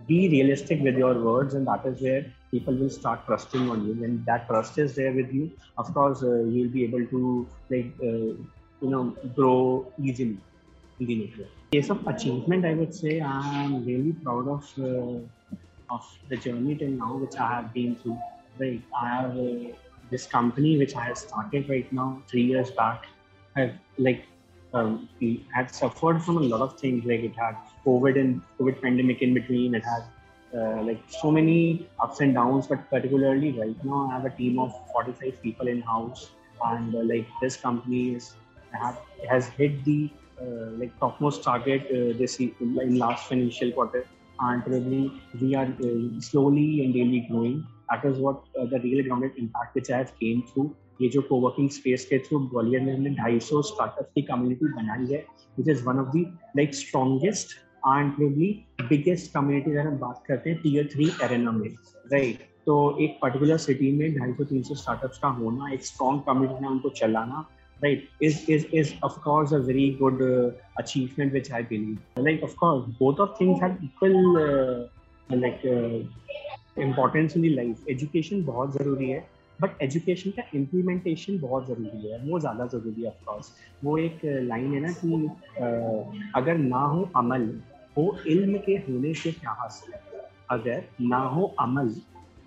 be 0.06 0.30
realistic 0.30 0.82
with 0.82 0.96
your 0.96 1.14
words 1.20 1.54
and 1.54 1.68
that 1.68 1.86
is 1.86 2.02
where 2.02 2.26
people 2.52 2.76
will 2.76 2.90
start 2.90 3.26
trusting 3.26 3.70
on 3.70 3.86
you. 3.88 3.94
When 3.94 4.24
that 4.26 4.48
trust 4.48 4.78
is 4.78 4.96
there 4.96 5.12
with 5.14 5.32
you 5.34 5.52
of 5.78 5.94
course 5.94 6.24
uh, 6.24 6.44
you'll 6.44 6.72
be 6.72 6.84
able 6.84 7.06
to 7.08 7.48
like 7.70 7.94
uh, 8.02 8.34
you 8.82 8.90
know 8.94 9.16
grow 9.36 9.92
easily 10.02 10.38
in 11.00 11.06
the 11.08 11.16
network 11.16 11.50
case 11.72 11.90
of 11.90 12.06
achievement 12.08 12.66
i 12.66 12.74
would 12.74 12.94
say 12.94 13.20
i 13.20 13.64
am 13.64 13.86
really 13.86 14.14
proud 14.26 14.48
of 14.48 14.64
uh, 14.80 15.20
of 15.96 16.06
the 16.30 16.38
journey 16.38 16.76
till 16.76 16.94
now 17.04 17.16
which 17.18 17.38
i 17.38 17.50
have 17.56 17.74
been 17.74 17.96
through. 17.96 18.18
Right 18.60 18.82
i 19.02 19.08
have 19.08 19.38
uh, 19.38 19.74
this 20.12 20.26
company 20.26 20.78
which 20.78 20.96
i 20.96 21.04
have 21.04 21.18
started 21.18 21.70
right 21.70 21.92
now 21.92 22.22
three 22.30 22.44
years 22.44 22.72
back 22.72 23.06
i've 23.56 23.76
like 23.98 24.26
um, 24.74 25.10
had 25.54 25.74
suffered 25.74 26.22
from 26.24 26.38
a 26.38 26.42
lot 26.42 26.62
of 26.62 26.80
things. 26.80 27.06
Like 27.06 27.22
it 27.22 27.36
had 27.36 27.56
covid 27.87 28.19
and 28.23 28.41
covid 28.59 28.81
pandemic 28.83 29.23
in 29.23 29.35
between 29.35 29.75
it 29.75 29.85
had 29.85 30.05
uh, 30.59 30.83
like 30.83 31.03
so 31.09 31.31
many 31.31 31.89
ups 32.01 32.21
and 32.21 32.35
downs 32.35 32.67
but 32.67 32.89
particularly 32.91 33.53
right 33.59 33.85
now 33.85 34.01
i 34.09 34.15
have 34.15 34.25
a 34.25 34.35
team 34.41 34.59
of 34.59 34.73
45 34.93 35.43
people 35.43 35.69
in 35.69 35.81
house 35.83 36.31
and 36.71 36.95
uh, 36.95 37.03
like 37.13 37.27
this 37.41 37.57
company 37.57 38.15
is 38.15 38.35
have, 38.73 38.99
has 39.29 39.49
hit 39.49 39.85
the 39.85 40.11
uh, 40.41 40.71
like 40.81 40.93
topmost 41.01 41.43
target 41.43 41.87
uh, 41.87 42.17
this 42.19 42.39
in 42.41 42.99
last 42.99 43.29
financial 43.29 43.73
quarter 43.73 44.07
and 44.41 44.65
probably 44.65 45.13
we 45.41 45.55
are 45.55 45.71
uh, 45.89 46.21
slowly 46.21 46.85
and 46.85 46.95
daily 46.95 47.27
growing 47.31 47.67
that 47.91 48.05
is 48.05 48.19
what 48.19 48.43
uh, 48.59 48.65
the 48.67 48.79
real 48.81 49.05
grounded 49.05 49.33
impact 49.37 49.75
which 49.75 49.91
i 49.91 49.99
have 49.99 50.13
came 50.21 50.43
through 50.53 50.71
ये 51.01 51.09
जो 51.09 51.21
coworking 51.29 51.69
space 51.75 52.05
के 52.07 52.19
through 52.25 52.39
Gwalior 52.49 52.81
में 52.81 52.93
हमने 52.95 53.11
ढाई 53.15 53.39
सौ 53.45 53.61
startup 53.69 54.11
की 54.15 54.23
community 54.23 54.67
बनाई 54.75 55.07
है 55.13 55.25
which 55.59 55.69
is 55.69 55.83
one 55.85 55.99
of 56.01 56.13
the 56.15 56.23
like 56.57 56.75
strongest 56.81 57.57
probably 57.88 58.52
biggest 58.90 59.34
community 59.34 59.72
अगर 59.72 59.88
हम 59.88 59.98
बात 59.98 60.24
करते 60.28 60.50
हैं 60.50 60.62
टीयर 60.62 60.90
थ्री 60.94 61.10
एरेना 61.24 61.52
में 61.52 61.70
राइट 62.14 62.48
तो 62.66 62.76
एक 63.02 63.18
पर्टिकुलर 63.22 63.58
सिटी 63.66 63.92
में 63.98 64.14
ढाई 64.16 64.34
सौ 64.34 64.44
तीन 64.44 64.64
सौ 64.64 64.76
स्टार्टअप्स 64.76 65.18
का 65.18 65.28
होना 65.36 65.72
एक 65.74 65.86
स्ट्रॉन्ग 65.86 66.22
कम्युनिटी 66.28 66.62
में 66.62 66.70
उनको 66.70 66.90
चलाना 67.02 67.46
right? 67.80 68.04
Is 68.20 68.50
is 68.50 68.66
is 68.74 68.94
of 69.04 69.22
course 69.22 69.52
a 69.52 69.60
very 69.60 69.92
good 69.92 70.22
uh, 70.22 70.52
achievement 70.78 71.34
which 71.34 71.52
i 71.52 71.62
believe. 71.62 72.00
Like 72.18 72.42
of 72.42 72.56
course 72.58 72.86
both 73.00 73.20
of 73.20 73.38
things 73.38 73.60
have 73.60 73.78
equal 73.84 74.38
uh, 74.38 74.88
like 75.30 75.66
uh, 75.66 76.04
life. 76.78 77.80
Education 77.90 78.44
बहुत 78.46 78.74
ज़रूरी 78.74 79.10
है 79.10 79.26
बट 79.60 79.82
एजुकेशन 79.82 80.32
का 80.32 80.44
implementation 80.56 81.38
बहुत 81.40 81.68
ज़रूरी 81.68 82.10
है 82.10 82.18
वो 82.24 82.40
ज़्यादा 82.40 82.66
ज़रूरी 82.68 83.02
है 83.02 83.08
ऑफकोर्स 83.08 83.52
वो 83.84 83.98
एक 83.98 84.20
लाइन 84.44 84.74
है 84.74 84.80
ना 84.82 84.92
कि 84.98 85.30
अगर 86.36 86.58
ना 86.58 86.82
हो 86.82 87.10
अमल 87.18 87.50
हो 87.98 88.18
इल्म 88.28 88.58
के 88.66 88.76
होने 88.88 89.14
से 89.14 89.32
क्या 89.32 89.52
हासिल 89.60 89.94
अगर 90.50 90.84
ना 91.02 91.18
हो 91.18 91.44
अमल, 91.60 91.94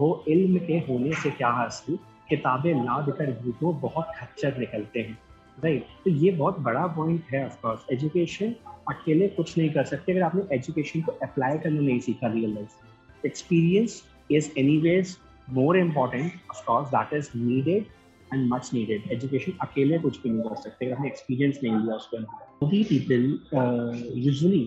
हो 0.00 0.24
इल्म 0.28 0.58
के 0.66 0.78
होने 0.88 1.12
से 1.22 1.30
क्या 1.30 1.48
हासिल? 1.58 1.98
किताबें 2.28 2.74
लाद 2.84 3.10
कर 3.18 3.30
भी 3.42 3.52
तो 3.60 3.72
बहुत 3.86 4.12
खच्चर 4.18 4.58
निकलते 4.58 5.00
हैं 5.00 5.18
राइट 5.58 5.86
तो 6.04 6.10
ये 6.10 6.30
बहुत 6.32 6.58
बड़ा 6.68 6.86
पॉइंट 6.96 7.32
है 7.32 7.44
ऑफकोर्स 7.46 7.86
एजुकेशन 7.92 8.54
अकेले 8.88 9.28
कुछ 9.28 9.56
नहीं 9.58 9.70
कर 9.70 9.84
सकते, 9.84 10.12
अगर 10.12 10.22
आपने 10.22 10.42
एजुकेशन 10.56 11.00
को 11.00 11.12
अप्लाई 11.22 11.58
करना 11.58 11.80
नहीं 11.80 12.00
सीखा 12.00 12.32
real 12.32 12.54
life 12.54 13.26
experience 13.26 14.02
is 14.30 14.50
anyways 14.78 15.16
important, 15.48 16.34
of 16.50 16.58
course, 16.66 16.90
that 16.90 17.12
is 17.12 17.28
needed 17.34 17.86
and 18.30 18.48
much 18.50 18.68
needed. 18.74 19.06
Education 19.14 19.54
अकेले 19.62 19.98
कुछ 19.98 20.18
भी 20.22 20.30
नहीं 20.30 20.42
कर 20.42 20.56
सकते, 20.56 20.86
अगर 20.86 20.94
हमने 20.96 21.08
एक्सपीरियंस 21.08 21.58
नहीं 21.62 21.76
लिया 21.76 21.94
उसके 21.94 22.16
अंदर। 22.16 22.84
पीपल 22.90 23.24
यूजुअली 24.18 24.60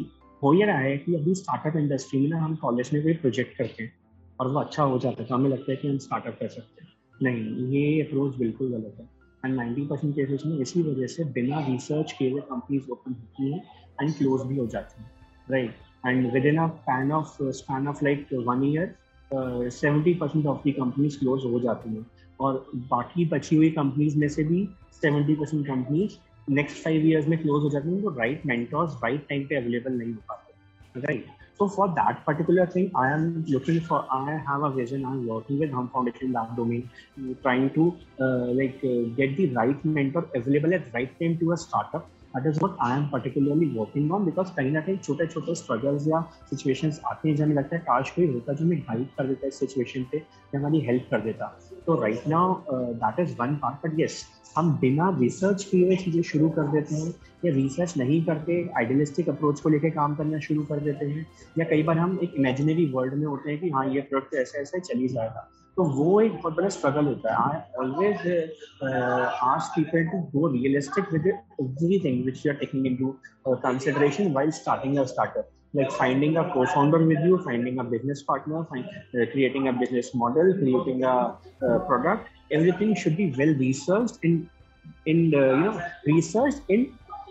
हो 0.43 0.53
ये 0.53 0.65
रहा 0.65 0.77
है 0.77 0.97
कि 0.97 1.15
अभी 1.15 1.34
स्टार्टअप 1.36 1.75
इंडस्ट्री 1.77 2.19
में 2.19 2.27
ना 2.29 2.39
हम 2.39 2.56
कॉलेज 2.56 2.89
में 2.93 3.01
कोई 3.03 3.13
प्रोजेक्ट 3.13 3.58
करते 3.58 3.84
हैं 3.84 3.91
और 4.39 4.47
वो 4.47 4.60
अच्छा 4.60 4.84
हो 4.84 4.97
जाता 4.99 5.21
है 5.23 5.27
तो 5.29 5.36
हमें 5.36 5.49
लगता 5.49 5.71
है 5.71 5.75
कि 5.77 5.88
हम 5.88 5.97
स्टार्टअप 5.97 6.38
कर 6.39 6.47
सकते 6.47 6.84
हैं। 6.84 6.91
नहीं, 7.21 7.67
ये 7.67 8.01
अप्रोच 8.01 8.36
बिल्कुल 8.36 8.71
गलत 8.71 8.95
है। 8.99 9.10
एंड 9.45 9.56
नाइन्टी 9.56 9.86
परसेंट 9.88 10.15
केसेज 10.15 10.45
में 10.45 10.58
इसी 10.58 10.82
वजह 10.82 11.08
से 11.08 11.23
बिना 11.34 11.60
रिसर्च 11.67 12.12
किए 12.12 12.32
हुए 12.32 12.41
कंपनीज़ 12.41 12.89
ओपन 12.91 13.12
होती 13.12 13.51
हैं 13.51 13.63
एंड 14.01 14.13
क्लोज 14.13 14.41
भी 14.47 14.58
हो 14.58 14.65
जाती 14.67 15.03
हैं। 15.03 15.12
Right 15.51 15.75
and 16.08 16.32
within 16.45 16.58
a 16.58 16.67
pan 16.89 17.12
of 17.12 17.38
span 17.51 17.88
of 17.88 18.03
like 18.06 18.27
one 18.47 18.63
year 18.63 19.69
seventy 19.71 20.13
percent 20.13 20.45
of 20.45 20.63
the 20.63 20.71
companies 20.71 21.19
close 21.19 21.45
हो 21.45 21.60
जाती 21.60 21.95
हैं। 21.95 22.06
और 22.39 22.65
बाकी 22.75 23.25
बची 23.25 23.56
हुई 23.56 23.69
कंपनीज़ 23.71 24.17
में 24.19 24.27
से 24.27 24.43
भी 24.43 24.67
seventy 25.01 25.36
percent 25.36 25.65
companies 25.67 26.17
next 26.49 26.84
five 26.84 27.06
years 27.08 27.27
में 27.27 27.38
क्लोज 27.41 27.63
हो 27.63 27.69
जाते 27.69 27.89
हैं 27.89 28.01
तो 28.03 28.10
राइट 28.17 28.45
मेंटर्स 28.45 28.97
राइट 29.03 29.27
टाइम 29.29 29.45
पे 29.49 29.56
अवेलेबल 29.56 29.97
नहीं 29.97 30.13
हो 30.13 30.21
पाते। 30.29 31.01
Right 31.01 31.25
so 31.58 31.67
for 31.75 31.89
that 31.99 32.17
particular 32.29 32.65
thing 32.75 32.97
I 32.97 33.13
am 33.13 33.43
looking 33.49 33.79
have 34.47 34.63
a 34.63 34.71
vision. 34.79 35.06
I'm 35.06 35.21
working 35.27 35.60
with 35.60 35.71
Hum 35.71 35.89
Foundation 35.93 36.27
in 36.27 36.34
that 36.34 36.56
domain, 36.58 36.89
trying 37.43 37.69
to 37.77 37.86
uh, 38.21 38.47
like 38.60 38.84
uh, 38.84 38.97
get 39.19 39.38
the 39.38 39.47
right 39.60 39.86
mentor 39.86 40.25
available 40.41 40.73
at 40.73 40.93
right 40.97 41.15
time 41.21 41.39
to 41.43 41.53
a 41.53 41.62
startup. 41.67 42.12
That 42.36 42.45
is 42.47 42.60
what 42.62 42.77
I 42.82 42.97
am 42.97 43.03
particularly 43.10 43.65
working 43.73 44.12
on 44.13 44.23
because 44.25 44.47
कहीं 44.53 44.71
ना 44.71 44.82
कहीं 44.82 44.97
छोटे 44.97 45.25
छोटे 45.27 45.56
struggles 45.56 46.08
या 46.08 46.21
situation 46.49 46.91
आते 47.06 47.29
हैं 47.29 47.36
जब 47.36 47.51
लगता 47.58 47.75
है 47.75 47.82
काश 47.88 48.10
कोई 48.12 48.25
होता 48.34 48.53
जो 48.53 48.65
हमें 48.65 48.79
गाइड 48.88 49.08
कर 49.17 49.27
देता 49.27 49.45
है 49.45 49.51
सिचुएशन 49.51 50.03
पे 50.12 50.17
या 50.17 50.60
हमारी 50.60 50.79
हेल्प 50.86 51.08
कर 51.12 51.21
देता। 51.21 51.47
तो 51.86 51.99
right 52.01 52.27
now 52.27 52.56
that 53.03 53.19
is 53.19 53.36
one 53.41 53.56
part 53.63 53.86
but 53.86 53.99
yes 53.99 54.15
हम 54.58 54.71
बिना 54.82 55.10
रिसर्च 55.19 55.63
किए 55.63 55.86
हुए 55.86 55.95
चीज़ें 55.95 56.21
शुरू 56.32 56.49
कर 56.58 56.67
देते 56.71 56.95
हैं 56.95 57.10
या 57.45 57.53
रिसर्च 57.53 57.97
नहीं 57.97 58.23
करके 58.25 58.62
आइडियलिस्टिक 58.79 59.29
अप्रोच 59.29 59.60
को 59.62 59.69
लेकर 59.69 59.89
काम 59.95 60.15
करना 60.15 60.39
शुरू 60.47 60.63
कर 60.65 60.79
देते 60.79 61.06
हैं 61.06 61.25
या 61.60 61.65
कई 61.69 61.84
बार 61.84 61.97
हम 61.97 62.19
एक 62.23 62.34
इमेजिनरी 62.38 62.86
वर्ल्ड 62.93 63.13
में 63.13 63.25
होते 63.25 63.51
हैं 63.51 63.60
कि 63.62 63.69
हाँ 63.69 63.88
ये 63.93 64.01
प्रोडक्ट 64.12 64.36
ऐसे 64.43 64.60
ऐसे 64.60 64.79
चली 64.79 65.08
जाएगा 65.08 65.49
तो 65.77 65.84
वो 65.84 66.19
एक 66.21 66.34
बहुत 66.34 66.56
बड़ा 66.56 66.69
स्ट्रगल 66.69 67.06
होता 67.06 67.32
है 67.34 67.51
I 67.51 67.84
always 67.84 68.27
ask 68.84 69.75
people 69.75 70.06
to 70.12 70.17
go 70.38 70.47
realistic 70.53 71.13
with 71.13 71.27
everything 71.27 72.23
which 72.23 72.45
you 72.45 72.51
are 72.51 72.58
taking 72.60 72.88
into 72.88 73.15
consideration 73.47 74.32
while 74.32 74.51
starting 74.62 74.97
a 74.97 75.03
startup 75.13 75.51
a 75.75 76.51
co-founder 76.53 76.99
with 76.99 77.19
you, 77.21 77.38
finding 77.43 77.79
a 77.79 77.84
business 77.84 78.21
partner, 78.21 78.63
find, 78.65 78.86
uh, 78.86 79.25
creating 79.32 79.67
a 79.67 79.73
business 79.73 80.13
model, 80.13 80.53
creating 80.53 81.03
a 81.03 81.36
uh, 81.62 81.79
product. 81.79 82.29
Everything 82.51 82.93
should 82.95 83.15
be 83.17 83.25
well 83.38 83.53
researched 83.60 84.23
in 84.29 84.34
in 85.12 85.34
uh, 85.34 85.39
you 85.39 85.63
know 85.63 85.75
researched 86.06 86.69
in 86.69 86.86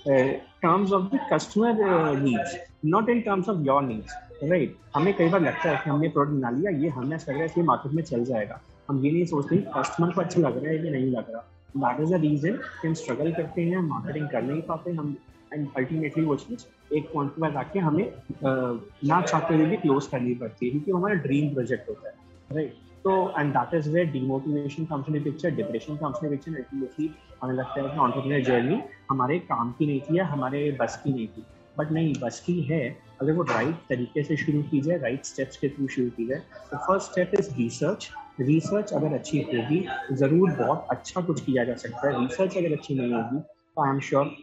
uh, 0.07 0.33
terms 0.62 0.92
of 0.92 1.11
the 1.11 1.20
customer 1.31 1.72
uh, 1.88 2.14
needs, 2.14 2.57
not 2.83 3.09
in 3.14 3.22
terms 3.22 3.48
of 3.55 3.64
your 3.70 3.81
needs. 3.88 4.12
Right 4.51 4.77
हमें 4.94 5.12
कई 5.16 5.29
बार 5.29 5.40
लगता 5.40 5.70
है 5.70 5.77
कि 5.85 5.90
हमने 5.90 6.09
product 6.14 6.35
बना 6.35 6.51
लिया 6.51 6.70
ये 6.83 6.88
हमें 6.94 7.16
ऐसा 7.16 7.33
लग 7.33 7.38
रहा 7.38 7.46
है 7.46 7.55
कि 7.55 7.62
मार्केट 7.62 7.92
में 7.92 8.03
चल 8.03 8.25
जाएगा। 8.31 8.61
हम 8.88 9.05
ये 9.05 9.11
नहीं 9.12 9.25
सोचते 9.33 9.57
कस्टमर 9.77 10.11
को 10.12 10.20
अच्छा 10.20 10.40
लग 10.40 10.62
रहा 10.62 10.72
है 10.72 10.79
कि 10.79 10.90
नहीं 10.90 11.11
लग 11.11 11.31
रहा। 11.31 11.42
दैट 11.77 12.01
इज़ 12.03 12.14
द 12.14 12.20
रीजन 12.20 12.57
कि 12.57 12.88
हम 12.88 12.94
स्ट्रगल 13.03 13.33
करते 13.33 13.62
हैं 13.62 13.83
मार्केटिंग 13.88 14.29
कर 14.29 14.42
नहीं 14.42 14.62
पाते 14.70 14.90
हम 14.92 15.16
एंड 15.53 15.68
अल्टीमेटली 15.77 16.25
वो 16.25 16.37
चीज़ 16.44 16.64
एक 16.96 17.11
पॉइंट 17.12 17.33
पर 17.40 17.57
आके 17.57 17.79
हमें 17.79 18.07
ना 18.44 19.20
चाहते 19.22 19.55
हुए 19.55 19.66
भी 19.66 19.77
क्लोज 19.85 20.07
करनी 20.12 20.35
पड़ती 20.42 20.66
है 20.66 20.70
क्योंकि 20.70 20.90
हमारा 20.90 21.14
ड्रीम 21.27 21.53
प्रोजेक्ट 21.55 21.88
होता 21.88 22.09
है। 22.09 22.14
राइट 22.57 22.75
तो 23.04 23.12
and 23.38 23.52
that 23.52 23.74
is 23.74 23.90
where 23.90 24.06
demotivation 24.10 24.84
comes 24.84 25.08
in 25.08 25.22
picture 25.24 25.50
depression 25.50 25.96
comes 25.96 26.24
in 26.24 26.30
picture 26.30 26.56
ultimately 26.56 27.10
हमें 27.42 27.54
लगता 27.54 27.80
है 27.80 27.88
कि 27.88 27.98
ऑन्टरप्रेन्योर 27.98 28.42
जर्नी 28.44 28.80
हमारे 29.10 29.38
काम 29.48 29.72
की 29.78 29.86
नहीं 29.86 30.00
थी 30.00 30.18
या 30.18 30.26
हमारे 30.26 30.70
बस 30.80 31.00
की 31.04 31.12
नहीं 31.12 31.26
थी। 31.26 31.44
बट 31.78 31.90
नहीं, 31.92 32.14
बस 32.22 32.40
की 32.46 32.60
है, 32.62 32.80
अगर 33.20 33.32
वो 33.32 33.42
राइट 33.42 33.68
right 33.68 33.88
तरीके 33.88 34.22
से 34.22 34.36
शुरू 34.36 34.62
की 34.62 34.80
जाए 34.80 34.98
राइट 34.98 35.24
स्टेप्स 35.24 35.56
के 35.56 35.68
थ्रू 35.68 35.86
शुरू 35.88 36.10
की 36.16 36.26
जाए 36.26 36.42
तो 36.70 36.76
first 36.78 37.10
step 37.10 37.30
is 37.38 37.48
research 37.56 38.10
research 38.40 38.92
अगर 38.92 39.14
अच्छी 39.14 39.40
होगी, 39.42 39.86
ज़रूर 40.12 40.50
बहुत 40.52 40.86
अच्छा 40.90 41.20
कुछ 41.20 41.40
किया 41.44 41.64
जा 41.64 41.74
सकता 41.76 42.08
है। 42.08 42.20
रिसर्च 42.20 42.56
अगर 42.56 42.72
अच्छी 42.72 42.94
नहीं 42.94 43.12
होगी 43.12 43.40
तो 43.40 43.84
आई 43.84 43.90
एम 43.90 44.00
श्योर 44.00 44.34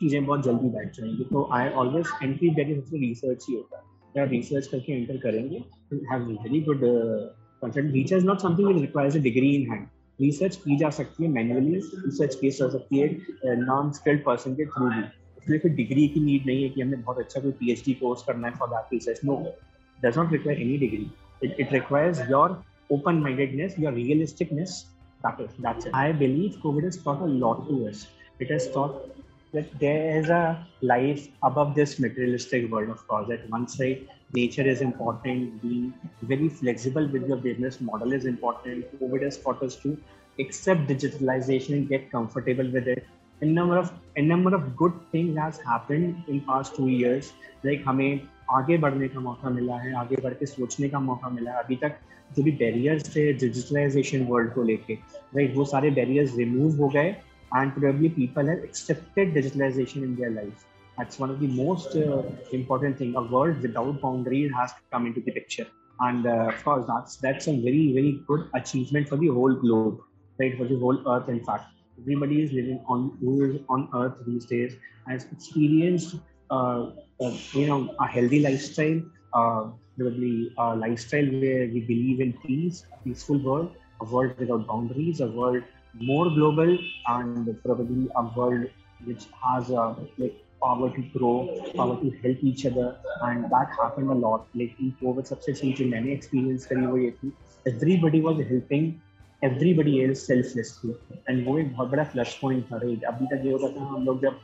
चीज़ें 0.00 0.24
बहुत 0.26 0.44
जल्दी 0.44 0.68
बैठ 0.70 0.92
जाएँगी। 0.96 1.24
तो 1.24 1.48
आई 1.52 1.68
ऑलवेज 1.82 2.06
एंट्री 2.22 2.50
बैग 2.50 2.74
सबसे 2.76 2.98
रिसर्च 2.98 3.46
ही 3.48 3.56
होता 3.56 3.76
है। 3.76 4.28
रिसर्च 4.28 4.66
करके 4.66 4.92
एंटर 4.92 5.16
करेंगे 5.22 5.62
have 6.10 6.26
very 6.26 6.60
good 6.62 6.84
consent 7.62 7.92
research 7.92 8.24
not 8.24 8.40
something 8.40 8.68
which 8.68 8.80
requires 8.80 9.16
a 9.16 9.20
degree 9.20 9.54
in 9.54 9.70
hand 9.70 9.86
research 10.20 10.56
की 10.56 10.76
जा 10.78 10.90
सकती 10.98 11.24
है 11.24 11.30
मैन्युअली 11.30 11.74
रिसर्च 11.74 12.34
की 12.34 12.50
जा 12.50 12.68
सकती 12.68 12.98
है 12.98 13.56
नॉन 13.60 13.90
स्किल्ड 13.92 14.24
पर्सन 14.24 14.54
के 14.54 14.66
थ्रू 14.66 14.88
भी। 14.88 15.02
उसमें 15.38 15.58
कोई 15.60 15.70
डिग्री 15.70 16.06
की 16.08 16.20
नीड 16.20 16.46
नहीं 16.46 16.62
है 16.62 16.68
कि 16.68 16.80
हमें 16.80 17.02
बहुत 17.02 17.18
अच्छा 17.18 17.40
कोई 17.40 17.52
पी 17.60 17.70
एच 17.72 17.82
डी 17.86 17.94
कोर्स 17.94 18.22
करना 18.22 18.48
है 18.48 18.54
for 18.54 18.68
that 18.68 18.92
research 18.92 19.20
no 19.24 19.36
does 20.04 20.18
not 20.18 20.32
require 20.32 20.62
any 20.62 20.78
degree 20.78 21.10
it 21.60 21.72
requires 21.72 22.20
your 22.30 22.62
open 22.92 23.20
mindedness 23.22 23.76
your 23.80 23.92
realisticness 23.92 24.82
that 25.26 25.40
is 25.40 25.62
that's 25.62 25.88
I 25.94 26.12
believe 26.24 26.60
covid 26.62 26.84
is 26.84 27.04
taught 27.04 27.22
a 27.22 27.26
lot 27.44 27.68
to 27.68 27.84
us 27.88 28.06
it 28.42 28.50
is 28.50 28.72
taught 28.74 29.04
That 29.54 29.68
there 29.80 30.18
is 30.20 30.28
a 30.28 30.66
life 30.82 31.28
above 31.42 31.74
this 31.74 31.98
materialistic 31.98 32.70
world, 32.70 32.90
of 32.90 33.06
course. 33.08 33.30
At 33.30 33.48
one 33.48 33.66
side, 33.66 34.08
nature 34.32 34.62
is 34.62 34.80
important. 34.80 35.62
Being 35.62 35.94
very 36.22 36.48
flexible 36.48 37.06
with 37.08 37.26
your 37.28 37.36
business 37.36 37.80
model 37.80 38.12
is 38.12 38.24
important. 38.24 38.86
COVID 39.00 39.22
has 39.22 39.38
taught 39.38 39.62
us 39.62 39.76
to 39.76 39.96
accept 40.38 40.86
digitalization 40.86 41.74
and 41.74 41.88
get 41.88 42.10
comfortable 42.10 42.70
with 42.70 42.88
it. 42.88 43.06
a 43.42 43.46
number 43.46 43.76
of 43.78 43.88
a 44.16 44.22
number 44.22 44.50
of 44.56 44.62
good 44.76 44.92
things 45.12 45.38
has 45.38 45.58
happened 45.70 46.28
in 46.34 46.40
past 46.44 46.74
two 46.76 46.86
years 46.88 47.26
like 47.64 47.82
हमें 47.86 48.20
आगे 48.58 48.78
बढ़ने 48.84 49.08
का 49.08 49.20
मौका 49.20 49.50
मिला 49.56 49.76
है 49.80 49.92
आगे 50.02 50.20
बढ़ 50.22 50.34
के 50.40 50.46
सोचने 50.46 50.88
का 50.88 51.00
मौका 51.08 51.30
मिला 51.30 51.50
है 51.52 51.62
अभी 51.62 51.76
तक 51.82 51.98
जो 52.36 52.42
भी 52.42 52.52
बैरियर्स 52.62 53.14
थे 53.16 53.32
डिजिटलाइजेशन 53.42 54.24
वर्ल्ड 54.30 54.52
को 54.54 54.62
लेके 54.70 54.94
राइट 55.36 55.54
वो 55.56 55.64
सारे 55.74 55.90
बैरियर्स 56.00 56.36
रिमूव 56.36 56.80
हो 56.82 56.88
गए 56.96 57.14
and 57.54 57.74
probably 57.74 58.08
people 58.08 58.46
have 58.46 58.62
accepted 58.64 59.34
digitalization 59.34 60.02
in 60.02 60.16
their 60.16 60.30
life. 60.30 60.64
That's 60.98 61.18
one 61.18 61.30
of 61.30 61.40
the 61.40 61.48
most 61.48 61.94
uh, 61.96 62.22
important 62.52 62.98
thing. 62.98 63.14
A 63.16 63.22
world 63.22 63.60
without 63.62 64.00
boundaries 64.00 64.52
has 64.54 64.72
to 64.72 64.80
come 64.92 65.06
into 65.06 65.20
the 65.20 65.32
picture, 65.32 65.66
and 66.00 66.26
uh, 66.26 66.48
of 66.52 66.64
course, 66.64 66.84
that's 66.88 67.16
that's 67.18 67.48
a 67.48 67.56
very 67.66 67.92
very 67.94 68.20
good 68.26 68.48
achievement 68.54 69.08
for 69.08 69.16
the 69.16 69.28
whole 69.28 69.54
globe, 69.54 69.92
right? 70.32 70.50
For 70.50 70.58
the 70.60 70.72
whole 70.72 70.98
earth, 71.02 71.28
in 71.28 71.44
fact 71.44 71.64
everybody 72.00 72.42
is 72.42 72.52
living 72.52 72.82
on 72.88 73.16
who 73.20 73.44
is 73.44 73.56
on 73.68 73.88
earth 73.94 74.14
these 74.26 74.46
days 74.46 74.74
has 75.08 75.24
experienced 75.32 76.16
uh, 76.50 76.86
uh, 77.22 77.34
you 77.52 77.66
know 77.66 77.94
a 78.00 78.06
healthy 78.06 78.40
lifestyle 78.40 79.00
uh, 79.34 79.64
probably 79.98 80.52
a 80.58 80.76
lifestyle 80.76 81.28
where 81.34 81.62
we 81.74 81.80
believe 81.92 82.20
in 82.20 82.32
peace 82.42 82.84
a 82.92 82.96
peaceful 83.04 83.38
world 83.48 83.70
a 84.00 84.04
world 84.12 84.32
without 84.38 84.66
boundaries 84.66 85.20
a 85.20 85.26
world 85.40 85.62
more 86.10 86.26
global 86.38 86.76
and 87.08 87.56
probably 87.64 88.08
a 88.16 88.24
world 88.38 88.66
which 89.04 89.24
has 89.44 89.70
a 89.70 89.84
like 90.18 90.36
power 90.66 90.90
to 90.98 91.08
grow, 91.16 91.34
power 91.80 91.96
to 92.04 92.12
help 92.22 92.46
each 92.52 92.66
other, 92.66 92.86
and 93.30 93.50
that 93.56 93.74
happened 93.80 94.14
a 94.18 94.20
lot. 94.26 94.46
Like, 94.60 94.78
in 94.84 94.94
covid 95.02 95.32
सबसे 95.32 95.52
चीज़ 95.62 95.82
जो 95.82 95.90
मैंने 95.90 96.16
experience 96.16 96.70
करी 96.72 96.86
वो 96.86 97.10
थी, 97.18 97.32
everybody 97.74 98.24
was 98.28 98.46
helping 98.52 98.94
everybody 99.42 99.98
else 100.02 100.26
selflessly 100.26 100.90
and 101.28 101.46
वो 101.46 101.58
एक 101.58 101.72
बहुत 101.72 101.88
बड़ा 101.88 102.02
प्लस 102.12 102.38
पॉइंट 102.42 102.64
था 102.70 102.76
राइट 102.82 103.02
अभी 103.04 103.26
तक 103.32 103.42
ये 103.44 103.52
होता 103.52 103.68
था 103.74 103.84
हम 103.86 104.04
लोग 104.04 104.20
जब 104.22 104.38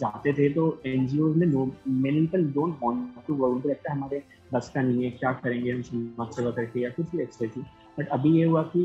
जाते 0.00 0.32
थे 0.38 0.48
तो 0.54 0.64
एन 0.86 1.06
जी 1.08 1.20
ओज 1.22 1.36
में 1.36 1.46
many 1.46 2.20
people 2.20 2.44
don't 2.54 2.76
want 2.82 3.26
to 3.26 3.34
work 3.34 3.54
उनको 3.54 3.68
लगता 3.68 3.92
है 3.92 3.96
हमारे 3.96 4.22
बस 4.52 4.70
का 4.74 4.82
नहीं 4.82 5.04
है, 5.04 5.10
क्या 5.10 5.32
करेंगे 5.44 5.70
हम 5.72 5.82
समाज 5.82 6.34
सेवा 6.36 6.50
करके 6.58 6.80
या 6.80 6.90
कुछ 6.96 7.06
भी 7.14 7.22
एक्सपेक्ट 7.22 7.58
बट 7.98 8.08
अभी 8.18 8.36
ये 8.38 8.44
हुआ 8.44 8.62
कि 8.76 8.84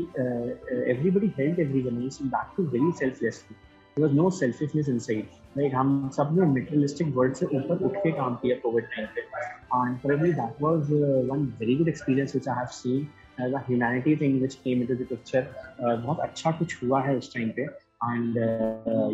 everybody 0.94 1.32
help 1.38 1.58
every 1.66 1.82
one 1.82 2.08
back 2.36 2.54
to 2.56 2.64
very 2.76 2.92
selflessly 2.98 3.56
was 4.00 4.14
no 4.16 4.28
selfishness 4.38 4.88
inside 4.88 5.24
like 5.58 5.74
हम 5.74 5.88
सबने 6.16 6.46
मेटेरियलिस्टिक 6.52 7.14
वर्ल्ड 7.16 7.34
से 7.36 7.46
ऊपर 7.58 7.84
उठ 7.86 7.96
के 8.02 8.12
काम 8.18 8.34
किया 8.42 8.56
कोविड 8.62 8.84
टाइम 8.96 9.06
पे। 9.14 9.20
And 9.20 9.98
probably 10.02 10.32
that 10.32 10.62
was 10.62 10.92
one 11.30 11.40
very 11.60 11.74
good 11.76 11.88
experience 11.88 12.34
which 12.34 12.48
I 12.48 12.54
have 12.58 12.66
seen 12.82 13.00
as 13.46 13.54
a 13.54 13.64
humanity 13.68 14.16
thing 14.20 14.38
which 14.38 14.54
came 14.64 14.76
into 14.80 14.94
the 14.94 15.06
picture 15.08 15.42
बहुत 15.80 16.20
अच्छा 16.28 16.52
कुछ 16.60 16.82
हुआ 16.82 17.00
है 17.08 17.16
उस 17.16 17.34
टाइम 17.34 17.48
पे। 17.56 17.62
And 17.62 18.32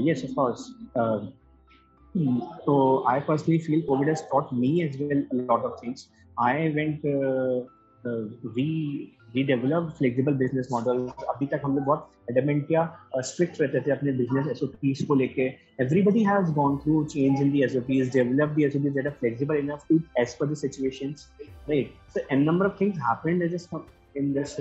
yes 0.09 0.25
of 0.39 1.33
I 3.11 3.13
personally 3.29 3.61
feel 3.63 3.81
COVID 3.87 4.09
has 4.09 4.21
taught 4.33 4.51
me 4.57 4.69
as 4.83 4.93
well 4.99 5.23
a 5.37 5.39
lot 5.39 5.65
of 5.69 5.73
things. 5.79 6.03
I 6.37 6.53
went 6.77 7.07
uh, 7.13 7.57
uh, 9.41 9.47
develop 9.47 9.95
flexible 9.99 10.35
business 10.35 10.69
model 10.73 11.07
अभी 11.29 11.47
तक 11.47 11.61
हम 11.65 11.75
लोग 11.77 11.85
बहुत 11.85 12.11
एडमेंट 12.31 12.71
या 12.73 12.85
स्ट्रिक्ट 13.31 13.61
रहते 13.61 13.81
थे 13.81 13.91
अपने 13.91 14.13
बिज़नेस 14.13 14.47
एस 14.47 15.05
को 15.09 15.15
लेके। 15.15 15.47
Everybody 15.83 16.23
has 16.25 16.53
gone 16.55 16.77
through 16.85 17.05
change 17.05 17.41
in 17.43 17.51
the 17.53 17.63
S 17.65 17.77
O 17.77 17.81
Ps 17.89 18.13
develop 18.13 18.55
the 18.57 18.65
S 18.65 18.77
O 18.77 18.81
Ps 18.83 18.93
that 18.93 19.07
are 19.07 19.13
flexible 19.21 19.57
enough 19.57 19.87
to 19.89 20.01
as 20.19 20.35
per 20.35 20.53
the 20.53 20.55
situations 20.57 21.29
right 21.41 21.95
so 22.15 22.27
an 22.33 22.43
number 22.43 22.67
of 22.67 22.81
things 22.81 22.99
happened 23.09 23.43
in 24.17 24.33
this 24.33 24.57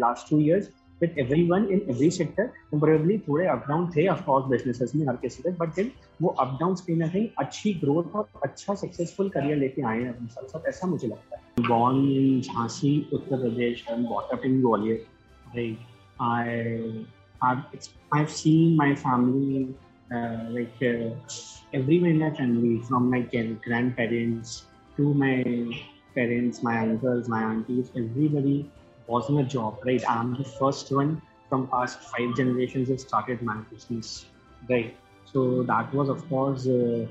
last 0.00 0.28
two 0.28 0.40
years. 0.40 0.66
With 1.02 1.18
every 1.18 1.44
one 1.50 1.64
in 1.72 1.80
every 1.90 2.10
sector 2.10 2.46
temporarily 2.70 3.18
थोड़े 3.28 3.46
up down 3.48 3.88
थे 3.96 4.06
of course 4.08 4.44
business 4.50 4.92
में, 4.94 5.06
हर 5.06 5.16
किसी 5.22 5.42
तक 5.42 5.58
but 5.60 5.74
दिन 5.76 5.90
वो 6.22 6.28
up down 6.40 6.74
कहीं 6.76 6.96
ना 6.96 7.06
कहीं 7.08 7.26
अच्छी 7.38 7.72
ग्रोथ 7.80 8.16
और 8.16 8.28
अच्छा 8.44 8.74
सक्सेसफुल 8.74 9.28
करियर 9.30 9.56
लेके 9.58 9.82
आए 9.82 10.02
हैं 10.02 10.08
अपने 10.14 10.28
साथ। 10.28 10.48
साथ 10.48 10.68
ऐसा 10.68 10.86
मुझे 10.86 11.08
लगता 11.08 11.36
है। 11.36 11.66
Born 11.68 12.40
Jhansi, 12.40 13.08
Uttar 13.12 13.40
Pradesh 13.40 13.84
and 13.90 14.06
brought up 14.10 14.44
in 14.46 14.60
Gwalior. 14.60 15.06
I 15.56 15.76
I 18.14 18.24
seen 18.30 18.76
my 18.76 18.94
family 18.96 19.64
like 20.12 20.82
every 21.74 21.98
महीना 22.00 22.28
family 22.30 22.76
from 22.88 23.10
my 23.10 23.22
grand 23.32 23.92
parents 23.96 24.62
to 24.96 25.12
my 25.14 25.42
parents 26.14 26.64
my 26.64 26.76
uncles 26.76 27.28
my 27.28 27.42
aunties 27.44 27.90
everybody 27.96 28.58
wasn't 29.06 29.40
a 29.40 29.44
job, 29.44 29.78
right? 29.84 30.02
I'm 30.08 30.34
the 30.36 30.44
first 30.44 30.92
one 30.92 31.20
from 31.48 31.68
past 31.68 32.00
five 32.00 32.36
generations 32.36 32.88
who 32.88 32.98
started 32.98 33.42
my 33.42 33.56
business, 33.70 34.26
right? 34.68 34.96
So 35.32 35.62
that 35.64 35.92
was, 35.94 36.08
of 36.08 36.28
course, 36.28 36.66
a, 36.66 37.08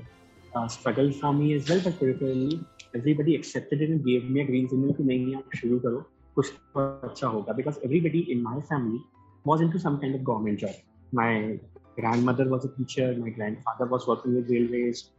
a 0.56 0.68
struggle 0.68 1.12
for 1.12 1.32
me 1.32 1.54
as 1.54 1.68
well. 1.68 1.80
But 1.80 1.98
particularly, 1.98 2.60
everybody 2.94 3.34
accepted 3.34 3.82
it 3.82 3.90
and 3.90 4.04
gave 4.04 4.28
me 4.30 4.40
a 4.40 4.44
green 4.44 4.68
signal 4.68 4.94
to 4.94 5.02
nahi 5.02 5.36
aap 5.36 5.44
shuru 5.56 5.82
karo, 5.82 6.06
kuch 6.36 6.50
to 6.50 6.86
acha. 7.08 7.56
Because 7.56 7.78
everybody 7.84 8.30
in 8.32 8.42
my 8.42 8.60
family 8.60 9.00
was 9.44 9.60
into 9.60 9.78
some 9.78 10.00
kind 10.00 10.14
of 10.14 10.24
government 10.24 10.60
job. 10.60 10.74
My 11.12 11.58
grandmother 11.98 12.48
was 12.48 12.64
a 12.64 12.68
teacher, 12.68 13.14
my 13.18 13.30
grandfather 13.30 13.86
was 13.86 14.06
working 14.06 14.34
with 14.34 14.50
railways, 14.50 15.10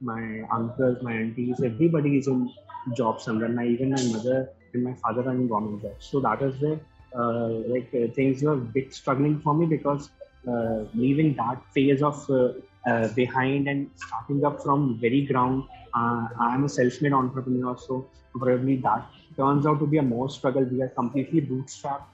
my 0.00 0.42
uncles, 0.52 0.98
my 1.02 1.12
aunties, 1.12 1.60
everybody 1.62 2.18
is 2.18 2.28
in 2.28 2.50
job 2.96 3.20
somewhere. 3.20 3.48
Now, 3.48 3.62
even 3.62 3.90
my 3.90 4.02
mother 4.12 4.50
and 4.74 4.84
my 4.84 4.94
father 4.94 5.30
in 5.30 5.48
government 5.48 5.82
jobs. 5.82 6.06
So 6.06 6.20
that 6.20 6.42
is 6.42 6.60
where 6.60 6.80
uh, 7.16 7.48
like 7.72 7.88
uh, 7.94 8.12
things 8.14 8.42
were 8.42 8.52
a 8.52 8.56
bit 8.56 8.94
struggling 8.94 9.40
for 9.40 9.54
me 9.54 9.66
because 9.66 10.10
uh, 10.46 10.84
leaving 10.94 11.34
that 11.34 11.60
phase 11.74 12.02
of 12.02 12.28
uh, 12.30 12.52
uh, 12.86 13.08
behind 13.14 13.68
and 13.68 13.90
starting 13.96 14.44
up 14.44 14.62
from 14.62 14.98
very 15.00 15.22
ground. 15.22 15.64
Uh, 15.94 16.28
I 16.38 16.54
am 16.54 16.64
a 16.64 16.68
self-made 16.68 17.12
entrepreneur, 17.12 17.76
so 17.76 18.06
probably 18.34 18.76
that 18.76 19.06
turns 19.36 19.66
out 19.66 19.78
to 19.80 19.86
be 19.86 19.98
a 19.98 20.02
more 20.02 20.28
struggle. 20.28 20.62
We 20.62 20.82
are 20.82 20.88
completely 20.88 21.40
bootstrapped, 21.40 22.04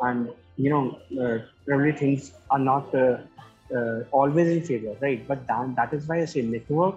and 0.00 0.30
you 0.56 0.70
know, 0.70 0.98
probably 1.66 1.92
things 1.92 2.32
are 2.50 2.58
not 2.58 2.94
always 4.12 4.48
in 4.48 4.62
favor, 4.62 4.96
right? 5.00 5.26
But 5.26 5.46
that, 5.48 5.74
that 5.76 5.92
is 5.92 6.06
why 6.06 6.22
I 6.22 6.24
say 6.26 6.42
network 6.42 6.96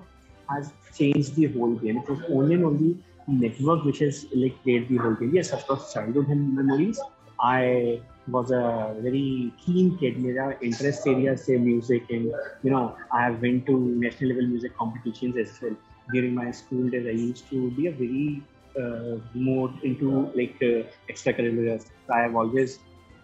has 0.50 0.74
changed 0.98 1.36
the 1.36 1.46
whole 1.48 1.76
game. 1.76 1.98
It 1.98 2.10
was 2.10 2.20
only 2.30 2.56
and 2.56 2.66
only 2.66 2.98
network 3.28 3.84
which 3.84 4.00
has 4.00 4.26
like 4.36 4.62
created 4.64 4.90
the 4.90 4.98
whole 4.98 5.14
game. 5.16 5.32
Yes, 5.34 5.52
of 5.52 5.66
course, 5.68 5.94
childhood 5.94 6.28
memories. 6.30 7.00
I 7.40 8.02
was 8.28 8.52
a 8.52 8.96
very 9.02 9.54
keen 9.64 9.98
kid. 9.98 10.18
My 10.18 10.56
interest 10.62 11.08
area 11.08 11.38
say 11.38 11.58
music, 11.58 12.04
and 12.10 12.26
you 12.64 12.72
know, 12.72 12.96
I 13.12 13.24
have 13.24 13.42
went 13.42 13.66
to 13.68 13.78
national 14.06 14.32
level 14.32 14.48
music 14.48 14.76
competitions 14.78 15.36
as 15.38 15.58
well. 15.62 15.76
During 16.14 16.36
my 16.36 16.52
school 16.52 16.90
days, 16.90 17.06
I 17.08 17.12
used 17.12 17.50
to 17.50 17.72
be 17.72 17.88
a 17.88 17.92
very 17.92 18.44
uh, 18.80 19.18
more 19.34 19.72
into 19.84 20.32
like 20.36 20.56
uh, 20.62 20.84
extracurriculars. 21.12 21.86
I 22.12 22.20
have 22.22 22.36
always 22.36 22.80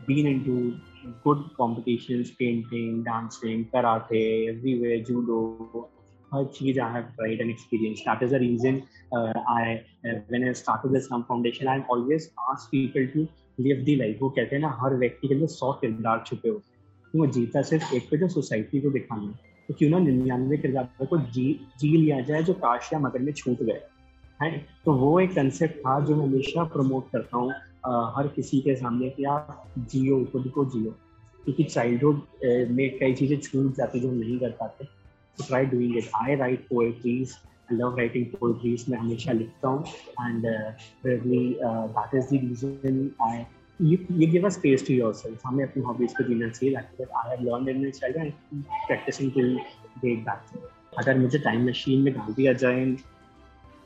been 0.07 0.27
into 0.27 0.77
good 1.23 1.39
competitions, 1.57 2.31
painting, 2.31 3.03
dancing, 3.03 3.69
karate, 3.73 4.49
everywhere, 4.49 4.99
judo, 5.03 5.89
हर 6.33 6.45
चीज़ 6.55 6.79
I 6.79 6.93
have 6.93 7.03
tried 7.15 7.41
and 7.41 7.49
experience 7.49 8.03
that 8.07 8.23
is 8.23 8.31
the 8.31 8.39
reason 8.41 8.81
I 9.15 9.75
when 10.05 10.43
I 10.43 10.53
started 10.53 10.91
this 10.91 11.05
some 11.05 11.21
foundation 11.29 11.67
I 11.67 11.81
always 11.91 12.29
ask 12.49 12.69
people 12.71 13.05
to 13.13 13.27
live 13.59 13.83
the 13.85 13.95
life 13.95 14.17
वो 14.21 14.29
कहते 14.29 14.55
हैं 14.55 14.61
ना, 14.61 14.77
हर 14.81 14.95
व्यक्ति 14.95 15.27
के 15.27 15.33
अंदर 15.33 15.47
सौ 15.47 15.71
किरदार 15.81 16.23
छुपे 16.27 16.49
होते 16.49 16.67
हैं। 16.67 17.11
तो 17.13 17.19
वो 17.19 17.27
जीता 17.33 17.61
सिर्फ़ 17.61 17.93
एक 17.95 18.09
पे 18.11 18.17
जो 18.17 18.27
सोसाइटी 18.27 18.81
को 18.81 18.89
दिखाना 18.91 19.23
है। 19.23 19.51
तो 19.69 19.73
क्यों 19.73 19.89
ना 19.89 19.99
निन्यानवे 19.99 20.57
किरदार 20.57 21.05
को 21.05 21.17
जी 21.17 21.45
जी 21.79 21.95
लिया 21.97 22.19
जाए 22.21 22.43
जो 22.43 22.53
काश 22.63 22.89
या 22.93 22.99
मगर 22.99 23.19
में 23.19 23.31
छूट 23.33 23.61
गए। 23.61 23.81
है? 24.41 24.57
तो 24.85 24.93
वो 24.93 25.19
एक 25.19 25.33
कंसेप्ट 25.35 25.77
था 25.79 25.99
जो 26.05 26.15
मैं 26.15 26.25
हमेशा 26.25 26.63
प्रमोट 26.73 27.11
करता 27.11 27.37
हूँ 27.37 27.51
हर 28.15 28.27
किसी 28.35 28.59
के 28.61 28.75
सामने 28.75 29.09
कि 29.09 29.23
आप 29.25 29.63
जियो, 29.77 30.23
खुद 30.31 30.47
को 30.55 30.65
जियो। 30.65 30.91
क्योंकि 31.43 31.63
चाइल्डहुड 31.63 32.21
में 32.75 32.97
कई 32.99 33.13
चीज़ें 33.13 33.39
छूट 33.39 33.75
जाती 33.75 33.99
जो 33.99 34.09
हम 34.09 34.15
नहीं 34.15 34.39
कर 34.39 34.51
पाते। 34.59 34.85
To 35.37 35.47
try 35.47 35.65
doing 35.65 35.97
it. 35.97 36.09
I 36.13 36.35
write 36.35 36.69
poetries. 36.69 37.37
I 37.69 37.75
love 37.75 37.97
writing 37.97 38.29
poetries. 38.35 38.89
मैं 38.89 38.97
हमेशा 38.99 39.31
लिखता 39.31 39.67
हूँ 39.67 39.83
and 40.27 40.45
uh, 40.45 40.71
probably 41.03 41.43
uh, 41.61 41.87
that 41.97 42.17
is 42.19 42.29
the 42.29 42.39
reason 42.39 43.13
I 43.21 43.45
you, 43.79 43.97
you 44.09 44.27
give 44.27 44.43
a 44.43 44.51
space 44.51 44.83
to 44.89 44.93
yourself. 44.93 45.41
हमें 45.45 45.63
अपनी 45.65 45.83
hobbies 45.83 46.13
को 46.17 46.27
जीना 46.27 46.49
चाहिए 46.49 46.75
that 46.75 47.17
I 47.23 47.29
have 47.29 47.41
learned 47.41 47.69
in 47.69 47.81
my 47.83 47.91
childhood 47.91 48.33
and 48.51 48.65
practicing 48.87 49.33
till 49.37 49.57
date 50.03 50.25
back. 50.29 50.55
अगर 50.99 51.17
मुझे 51.17 51.39
टाइम 51.39 51.67
मशीन 51.67 52.01
में 52.03 52.13
डाल 52.13 52.33
दिया 52.33 52.53
जाए 52.63 52.85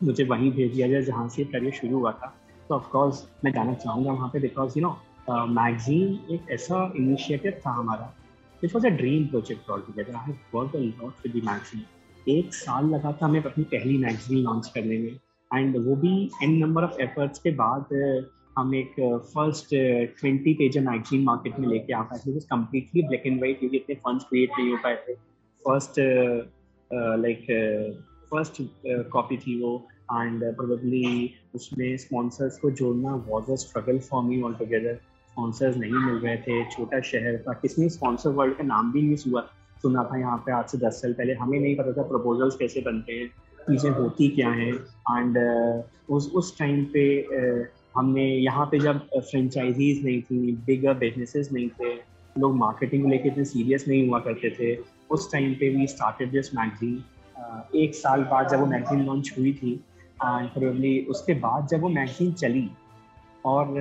मुझे 0.04 0.24
वहीं 0.24 0.52
भेज 0.52 0.74
दिया 0.74 0.88
जाए 0.88 1.02
जहाँ 1.04 1.28
से 1.36 1.44
करियर 1.54 1.74
शुरू 1.74 1.98
हुआ 2.00 2.12
था 2.22 2.34
तो 2.70 2.76
ऑफकोर्स 2.76 3.26
मैं 3.44 3.52
जाना 3.52 3.74
चाहूँगा 3.74 4.12
वहाँ 4.12 4.30
पे 4.34 4.40
बिकॉज़ 4.40 4.78
यू 4.80 4.84
नो 4.84 5.48
मैगजीन 5.60 6.34
एक 6.34 6.52
ऐसा 6.52 6.82
इनिशिएटिव 6.98 7.62
था 7.66 7.72
हमारा 7.78 8.14
This 8.62 8.74
was 8.74 8.86
a 8.86 8.90
dream 8.90 9.30
project 9.30 9.70
altogether. 9.70 10.14
I 10.16 10.24
have 10.26 10.38
worked 10.52 10.74
a 10.74 10.80
lot 10.80 11.14
with 11.24 11.34
the 11.34 11.42
magazine. 11.48 11.86
एक 12.30 12.54
साल 12.54 12.90
लगा 12.90 13.12
था 13.18 13.26
हमें 13.26 13.44
अपनी 13.44 13.64
पहली 13.74 13.98
मैगजीन 13.98 14.38
लॉन्च 14.44 14.68
करने 14.76 14.98
में। 15.00 15.12
एंड 15.52 15.78
वो 15.88 15.96
भी 15.96 16.14
एन 16.44 16.58
नंबर 16.64 16.84
ऑफ़ 16.84 17.02
एफर्ट्स 17.02 17.40
के 17.40 17.52
बाद 17.60 17.94
हम 18.58 18.74
एक 18.76 18.96
first 19.34 19.70
twenty 20.20 20.54
page 20.62 20.78
magazine 20.88 21.24
market 21.24 21.60
में 21.60 21.68
लेके 21.68 21.94
आ 21.94 22.02
पाए 22.10 22.20
थे। 22.20 22.40
कम्प्लीटली 22.50 23.02
ब्लैक 23.08 23.26
एंड 23.26 23.40
वाइट 23.42 23.60
क्योंकि 23.60 23.78
इतने 23.78 23.96
फंड्स 24.08 24.26
क्रिएट 24.30 24.50
नहीं 24.60 24.72
हो 24.72 24.78
पाए 24.84 24.96
थे। 25.08 25.14
फ़र्स्ट 25.66 26.00
लाइक 27.26 27.46
फ़र्स्ट 28.32 28.62
कॉपी 29.14 29.38
थी 29.46 29.60
वो। 29.62 29.76
एंड 30.12 30.44
प्रोबेबली 30.56 31.34
उसमें 31.56 31.98
स्पॉन्सर्स 31.98 32.58
को 32.60 32.72
जोड़ना 32.82 33.16
was 33.30 33.52
a 33.52 33.56
struggle 33.66 34.00
for 34.10 34.24
me 34.24 34.42
all 34.42 34.54
together 34.60 35.00
sponsors 35.38 35.76
नहीं 35.78 36.06
मिल 36.06 36.16
रहे 36.18 36.36
थे 36.38 36.64
छोटा 36.72 37.00
शहर 37.08 37.38
था 37.48 37.54
किसने 37.62 37.88
स्पॉन्सर 37.96 38.30
वर्ल्ड 38.38 38.56
का 38.58 38.64
नाम 38.64 38.92
भी 38.92 39.02
नहीं 39.02 39.32
हुआ। 39.32 39.42
सुना 39.82 40.04
था 40.04 40.18
यहाँ 40.20 40.38
पे 40.46 40.52
आज 40.52 40.66
से 40.66 40.78
दस 40.78 41.02
साल 41.02 41.14
पहले 41.14 41.34
हमें 41.42 41.60
नहीं 41.60 41.76
पता 41.76 41.92
था 41.94 42.04
प्रपोजल्स 42.10 42.56
कैसे 42.58 42.82
बनते 42.82 43.14
हैं 43.14 43.28
चीज़ें 43.68 43.90
होती 43.92 44.28
क्या 44.36 44.50
हैं। 44.50 44.72
एंड 44.72 45.38
uh, 45.38 46.16
उस 46.16 46.32
उस 46.36 46.58
टाइम 46.60 46.84
पे 46.94 47.04
uh, 47.40 47.66
हमने 47.98 48.26
यहाँ 48.26 48.66
पे 48.72 48.80
जब 48.80 49.00
फ्रेंचाइजीज 49.18 50.04
नहीं 50.06 50.22
थी 50.22 50.52
बिगर 50.66 50.94
बिजनेसेस 51.04 51.52
नहीं 51.52 51.70
थे 51.80 51.94
लोग 52.36 52.56
मार्केटिंग 52.56 53.04
को 53.04 53.10
लेके 53.10 53.30
इतने 53.30 53.46
सीरियस 53.46 53.88
नहीं 53.88 54.08
हुआ 54.08 54.20
करते 54.20 54.50
थे 54.60 54.76
उस 55.12 55.32
टाइम 55.32 55.54
पे 55.60 55.70
वी 55.78 55.88
स्टार्टेड 55.88 56.32
दिस 56.32 56.54
मैगजीन 56.56 57.78
एक 57.84 57.96
साल 57.96 58.24
बाद 58.34 58.50
जब 58.50 58.60
वो 58.60 58.66
मैगजीन 58.66 59.06
लॉन्च 59.06 59.34
हुई 59.38 59.54
थी 59.54 59.74
एंड 59.74 60.50
प्रोबली 60.50 61.00
उसके 61.16 61.34
बाद 61.46 61.68
जब 61.72 61.82
वो 61.82 61.90
मैगजीन 61.90 62.32
चली 62.44 62.68
और 63.46 63.74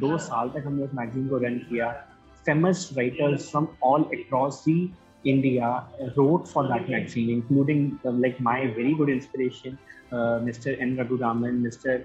दो 0.00 0.16
साल 0.18 0.48
तक 0.54 0.66
हमने 0.66 0.84
उस 0.84 0.94
मैगजीन 0.94 1.28
को 1.28 1.38
रन 1.38 1.58
किया। 1.68 1.90
Famous 2.46 2.88
writers 2.96 3.50
from 3.50 3.66
all 3.84 4.02
across 4.14 4.62
the 4.66 4.92
India 5.24 5.68
wrote 6.16 6.46
for 6.46 6.66
that 6.68 6.88
magazine 6.90 7.30
including 7.30 7.90
like 8.06 8.36
my 8.42 8.66
very 8.78 8.94
good 8.94 9.10
inspiration 9.10 9.76
mister 10.44 10.78
N 10.82 10.98
Raghuraman 10.98 11.54
mister 11.64 12.04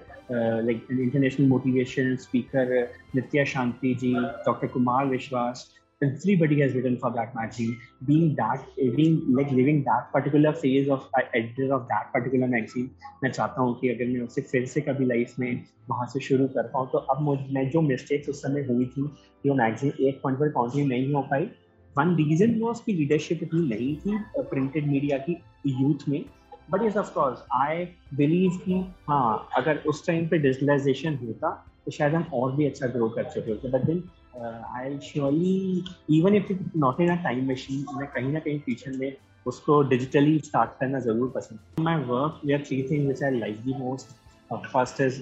like 0.64 0.86
international 0.90 1.48
motivation 1.48 2.14
speaker 2.16 2.70
Nithya 3.14 3.44
Shanti 3.54 3.94
ji 4.00 4.12
doctor 4.14 4.66
Kumar 4.66 5.06
Vishwas 5.06 5.66
everybody 6.02 6.60
has 6.60 6.74
written 6.74 6.96
for 6.96 7.10
that 7.10 7.34
magazine. 7.34 7.78
Being 8.06 8.34
that 8.36 8.64
being 8.96 9.22
like 9.34 9.50
living 9.50 9.82
that 9.84 10.12
particular 10.12 10.52
phase 10.52 10.88
of 10.88 11.08
uh, 11.14 11.22
editor 11.34 11.74
of 11.74 11.88
that 11.88 12.12
particular 12.12 12.46
magazine 12.46 12.88
मैं 13.22 13.30
चाहता 13.30 13.62
हूँ 13.62 13.74
कि 13.80 13.88
अगर 13.88 14.06
मैं 14.06 14.20
उसे 14.20 14.42
फिर 14.50 14.66
से 14.66 14.80
कभी 14.80 15.04
लाइफ 15.04 15.34
में 15.38 15.64
वहाँ 15.90 16.06
से 16.12 16.20
शुरू 16.20 16.46
कर 16.48 16.66
पाऊँ 16.74 16.88
तो 16.92 16.98
अब 16.98 17.22
मुझ 17.22 17.38
मैं 17.52 17.68
जो 17.70 17.80
मिस्टेक्स 17.82 18.28
उस 18.28 18.42
समय 18.42 18.66
हुई 18.68 18.86
थी 18.86 19.06
कि 19.42 19.48
वो 19.48 19.54
मैगजीन 19.56 19.92
एक 20.08 20.20
पॉइंट 20.22 20.38
पर 20.40 20.48
कंटिन्यू 20.48 20.88
नहीं 20.88 21.12
हो 21.14 21.22
पाई। 21.30 21.50
वन 21.96 22.14
रीजन 22.16 22.58
वॉज़ 22.60 22.82
की 22.86 22.92
लीडरशिप 22.92 23.42
इतनी 23.42 23.68
नहीं 23.68 23.94
थी 23.96 24.18
प्रिंटेड 24.38 24.86
मीडिया 24.88 25.18
की 25.18 25.40
यूथ 25.66 26.08
में। 26.08 26.24
But 26.70 26.82
is 26.86 26.98
of course 26.98 27.42
I 27.54 27.84
believe 28.14 28.60
कि 28.64 28.80
हाँ 29.08 29.48
अगर 29.56 29.82
उस 29.88 30.06
टाइम 30.06 30.28
पे 30.28 30.38
डिजिटलाइजेशन 30.38 31.14
होता 31.26 31.50
तो 31.84 31.90
शायद 31.90 32.14
हम 32.14 32.26
और 32.34 32.54
भी 32.56 32.66
अच्छा 32.66 32.86
ग्रो 32.86 33.08
कर 33.08 33.24
चुके 33.24 33.50
होते 33.50 33.68
but 33.68 33.84
then 33.86 34.02
I 34.40 34.98
surely 35.02 35.84
even 36.18 36.34
if 36.34 36.52
it 36.52 36.76
not 36.76 37.00
in 37.00 37.08
a 37.08 37.22
time 37.22 37.50
machine 37.50 37.84
मैं 37.96 38.06
कहीं 38.12 38.32
ना 38.32 38.38
कहीं 38.38 38.58
फ्यूचर 38.60 38.96
में 38.98 39.12
उसको 39.46 39.82
डिजिटली 39.88 40.38
स्टार्ट 40.44 40.70
करना 40.80 40.98
ज़रूर 41.00 41.32
पसंद 41.34 41.82
my 41.84 42.02
work 42.04 42.40
year 42.46 42.64
three 42.66 42.82
thing 42.90 43.06
which 43.08 43.22
I 43.22 43.38
like 43.38 43.60
the 43.64 43.74
most 43.78 44.16
first 44.52 45.00
is 45.00 45.20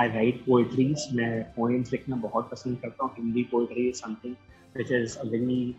I 0.00 0.08
write 0.08 0.44
poetries 0.46 1.06
मैं 1.14 1.42
पोइम्स 1.56 1.92
लिखना 1.92 2.16
बहुत 2.16 2.50
पसंद 2.50 2.78
करता 2.82 3.04
हूँ। 3.04 3.12
Hindi 3.18 3.42
poetry 3.52 3.88
is 3.88 4.00
something 4.00 4.34
which 4.76 4.92
is 4.92 5.16
a very 5.18 5.74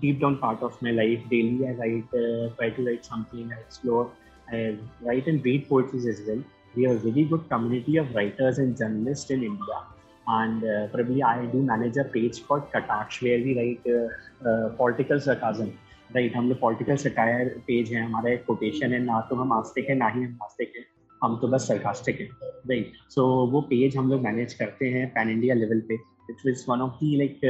deep 0.00 0.18
down 0.20 0.34
part 0.42 0.62
of 0.62 0.78
my 0.84 0.92
life 0.92 1.26
daily 1.28 1.64
I 1.64 1.74
write 1.74 2.08
try 2.56 2.70
to 2.70 2.84
write 2.86 3.04
something 3.04 3.52
I 3.52 3.58
explore 3.58 4.12
I 4.54 4.70
write 5.06 5.28
and 5.28 5.42
read 5.46 5.68
poetries 5.68 6.08
as 6.08 6.22
well 6.30 6.44
we 6.76 6.84
are 6.86 6.96
very 7.04 7.24
good 7.28 7.48
community 7.48 7.98
of 7.98 8.12
writers 8.14 8.58
and 8.58 8.74
journalist 8.76 9.30
in 9.30 9.44
India 9.44 9.80
and 10.26 10.64
uh, 10.64 10.86
probably 10.88 11.22
I 11.22 11.46
do 11.46 11.62
manage 11.62 11.96
a 11.96 12.04
page 12.04 12.46
called 12.46 12.70
Kataksh 12.72 13.22
where 13.22 13.38
we 13.38 13.56
write 13.56 13.86
uh, 13.86 14.08
uh, 14.48 14.68
political 14.76 15.20
sarcasm. 15.20 15.72
Right 16.14 16.34
हम 16.36 16.48
लोग 16.48 16.58
political 16.60 16.96
satire 16.96 17.48
page 17.66 17.92
है 17.92 18.02
हमारा 18.04 18.30
एक 18.30 18.44
quotation 18.44 18.92
है 18.92 18.98
ना 19.04 19.20
तो 19.28 19.36
हम 19.36 19.52
आस्तिक 19.52 19.88
है 19.88 19.94
ना 19.94 20.08
ही 20.08 20.22
हम 20.22 20.38
आस्तिक 20.42 20.72
है 20.76 20.84
हम 21.22 21.38
तो 21.42 21.48
बस 21.48 21.66
सरकास्टिक 21.68 22.20
है 22.20 22.26
राइट 22.70 22.92
सो 23.10 23.24
वो 23.52 23.60
पेज 23.70 23.96
हम 23.96 24.10
लोग 24.10 24.22
मैनेज 24.22 24.54
करते 24.54 24.88
हैं 24.88 25.06
पैन 25.14 25.30
इंडिया 25.30 25.54
लेवल 25.54 25.80
पे 25.88 25.94
it 25.94 26.64
one 26.68 26.80
of 26.80 26.92
the 26.94 27.16
like 27.18 27.40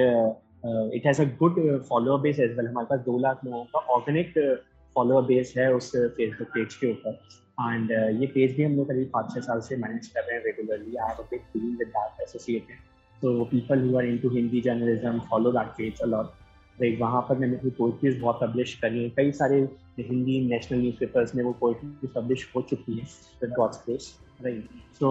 it 0.94 1.06
has 1.06 1.22
a 1.22 1.24
good 1.38 1.58
follower 1.88 2.20
base 2.20 2.38
as 2.40 2.56
well 2.58 2.66
हमारे 2.66 2.86
पास 2.90 3.00
दो 3.06 3.18
लाख 3.18 3.40
लोगों 3.44 3.64
का 3.64 3.78
ऑर्गेनिक 3.94 4.34
फॉलोअर 4.94 5.24
बेस 5.32 5.54
है 5.58 5.72
उस 5.74 5.90
फेसबुक 5.96 6.48
पेज 6.54 6.74
के 6.74 6.90
ऊपर। 6.92 7.18
एंड 7.58 7.90
uh, 7.90 8.20
ये 8.20 8.26
पेज 8.34 8.56
भी 8.56 8.62
हम 8.64 8.76
लोग 8.76 8.86
करीब 8.88 9.10
पाँच 9.14 9.34
छः 9.34 9.40
साल 9.40 9.60
से 9.60 9.76
मैनेज 9.76 10.06
कर 10.08 10.20
रहे 10.20 10.36
हैं 10.36 10.44
regularly 10.44 10.96
I 10.96 11.08
have 11.08 11.22
a 11.22 11.26
big 11.30 11.40
feeling 11.52 11.76
with 11.78 11.88
that 11.96 12.22
associated 12.22 12.76
so 13.22 13.44
people 13.50 13.82
who 13.88 13.96
are 13.98 14.06
into 14.06 14.28
Hindi 14.36 14.60
journalism 14.60 15.18
follow 15.30 15.52
that 15.52 15.66
page 15.76 16.00
a 16.02 16.06
lot 16.06 16.30
like 16.78 16.98
वहाँ 17.00 17.20
पर 17.28 17.38
मैंने 17.38 17.56
अपनी 17.56 17.70
पोइट्रीज 17.78 18.18
बहुत 18.20 18.38
पब्लिश 18.42 18.74
करी 18.82 19.02
हैं। 19.02 19.10
कई 19.16 19.32
सारे 19.32 19.60
हिंदी 19.98 20.40
नेशनल 20.48 20.78
न्यूज़पेपर्स 20.78 21.34
में 21.34 21.42
वो 21.44 21.52
पोइट्री 21.60 22.08
पब्लिश 22.14 22.48
हो 22.56 22.62
चुकी 22.70 22.98
है 22.98 23.04
with 23.42 23.50
gods 23.58 23.76
place 23.84 24.12
right 24.42 24.68
so 24.98 25.10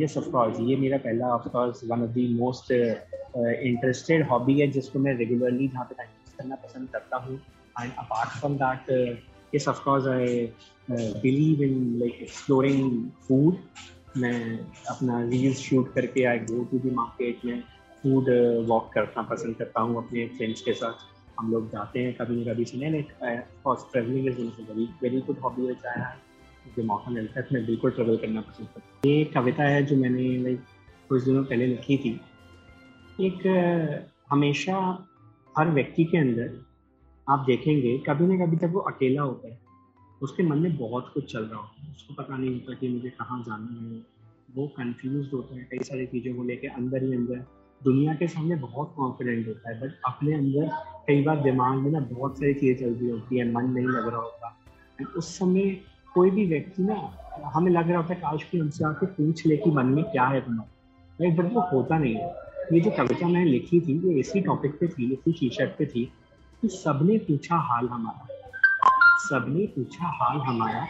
yes 0.00 0.16
of course 0.18 0.60
ये 0.60 0.76
मेरा 0.76 0.98
पहला 1.06 1.28
of course 1.34 1.80
one 1.90 2.02
of 2.02 2.10
the 2.10 2.28
most 2.40 2.72
interested 2.72 4.28
hobby 4.30 4.60
है 4.60 4.66
जिसको 4.76 4.98
मैं 4.98 5.14
रेगुलरली 5.16 5.68
जहाँ 5.68 5.84
पे 5.84 5.94
टाइम 5.94 6.10
करना 6.38 6.54
पसंद 6.66 6.88
करता 6.92 7.16
हूँ। 7.24 7.40
And 7.80 7.92
apart 7.98 8.38
from 8.38 8.56
that 8.58 8.90
yes 9.52 9.66
of 9.66 9.78
course 9.84 10.06
i 10.06 10.52
uh, 10.94 11.10
believe 11.22 11.60
in 11.60 11.76
like 12.02 12.18
exploring 12.26 13.12
food. 13.28 13.54
मैं 14.16 14.38
अपना 14.90 15.20
रील्स 15.28 15.58
शूट 15.58 15.92
करके 15.94 16.24
I 16.24 16.38
go 16.46 16.64
to 16.70 16.78
the 16.78 16.90
market 16.94 17.44
में 17.44 17.60
फ़ूड 18.02 18.30
वॉक 18.68 18.86
uh, 18.86 18.94
करना 18.94 19.22
पसंद 19.22 19.56
करता 19.56 19.80
हूँ 19.80 19.96
अपने 19.96 20.26
फ्रेंड्स 20.36 20.60
के 20.60 20.72
साथ। 20.72 21.08
हम 21.40 21.52
लोग 21.52 21.68
जाते 21.72 22.00
हैं 22.00 22.14
कभी 22.14 22.34
न 22.36 22.44
कभी 22.44 22.64
से 22.64 22.78
travelling 23.92 24.26
is 24.28 24.40
very 24.40 24.88
very 25.02 25.20
good 25.26 25.38
hobby 25.44 25.66
है 25.66 25.74
चाहे 25.74 26.00
मुझे 26.66 26.82
मौका 26.86 27.10
मिलता 27.10 27.40
है 27.40 27.46
तो 27.46 27.54
मैं 27.54 27.64
बिल्कुल 27.66 27.90
ट्रेवल 27.90 28.16
करना 28.16 28.40
पसंद 28.40 28.66
करता 28.66 28.88
हूँ। 28.88 29.12
ये 29.12 29.24
कविता 29.34 29.64
है 29.64 29.82
जो 29.86 29.96
मैंने 29.96 30.26
लाइक 30.42 30.64
कुछ 31.08 31.22
दिनों 31.24 31.44
पहले 31.44 31.66
लिखी 31.66 31.96
थी। 31.98 32.10
एक 33.26 33.38
हमेशा 34.30 34.76
हर 35.58 35.70
व्यक्ति 35.70 36.04
के 36.04 36.18
अंदर 36.18 36.50
आप 37.30 37.44
देखेंगे, 37.46 37.98
कभी 37.98 38.26
ना 38.26 38.46
कभी 38.46 38.56
जब 38.56 38.72
वो 38.72 38.80
अकेला 38.80 39.22
होता 39.22 39.48
है, 39.48 39.58
उसके 40.22 40.42
मन 40.42 40.58
में 40.58 40.76
बहुत 40.76 41.10
कुछ 41.14 41.32
चल 41.32 41.44
रहा 41.44 41.60
होता 41.60 41.86
है। 41.86 41.92
उसको 41.92 42.14
पता 42.14 42.36
नहीं 42.36 42.50
होता 42.50 42.74
कि 42.74 42.88
मुझे 42.88 43.10
कहाँ 43.10 43.42
जाना 43.42 43.80
है। 43.80 44.02
वो 44.56 44.66
कंफ्यूज 44.66 45.30
होता 45.34 45.56
है, 45.56 45.68
कई 45.70 45.78
सारी 45.78 46.06
चीज़ों 46.06 46.34
को 46.36 46.44
लेकर 46.44 46.68
अंदर 46.68 47.04
ही 47.04 47.14
अंदर। 47.14 47.44
दुनिया 47.84 48.14
के 48.14 48.26
सामने 48.26 48.54
बहुत 48.54 48.92
कॉन्फिडेंट 48.96 49.46
होता 49.48 49.70
है 49.70 49.80
बट 49.80 49.92
अपने 50.06 50.34
अंदर 50.34 50.70
कई 51.06 51.22
बार 51.22 51.42
दिमाग 51.42 51.78
में 51.78 51.90
ना 51.90 52.00
बहुत 52.00 52.38
सारी 52.38 52.54
चीज़ें 52.54 52.80
चल 52.80 52.94
रही 52.94 53.10
होती 53.10 53.38
है, 53.38 53.52
मन 53.52 53.64
नहीं 53.64 53.86
लग 53.86 54.08
रहा 54.08 54.20
होता। 54.20 54.56
उस 55.16 55.38
समय 55.38 55.70
कोई 56.14 56.30
भी 56.30 56.46
व्यक्ति 56.46 56.82
ना, 56.82 56.94
हमें 57.54 57.70
लग 57.72 57.88
रहा 57.88 57.96
होता 57.96 58.14
है 58.14 58.20
काश 58.20 58.44
की 58.44 58.58
हमसे 58.58 58.84
आके 58.84 59.06
पूछ 59.06 59.46
ले 59.46 59.56
कि 59.56 59.70
मन 59.70 59.86
में 59.86 60.04
क्या 60.04 60.24
है 60.24 60.40
तुम्हारा। 60.40 61.42
बट 61.42 61.52
वो 61.52 61.60
होता 61.60 61.98
नहीं 61.98 62.14
है। 62.14 62.34
ये 62.72 62.80
जो 62.80 62.90
कविता 62.90 63.28
मैंने 63.28 63.50
लिखी 63.50 63.80
थी, 63.80 64.08
ये 64.08 64.18
इसी 64.20 64.40
टॉपिक 64.40 64.78
पे 64.80 64.88
थी, 64.88 65.12
इसी 65.12 65.32
शीर्षक 65.32 65.76
पे 65.78 65.86
थी। 65.86 66.12
कि 66.62 66.68
सबने 66.68 67.18
पूछा 67.18 67.56
हाल 67.56 67.88
हमारा। 67.88 68.26
सबने 69.16 69.66
पूछा 69.66 70.06
हाल 70.06 70.38
हमारा, 70.40 70.86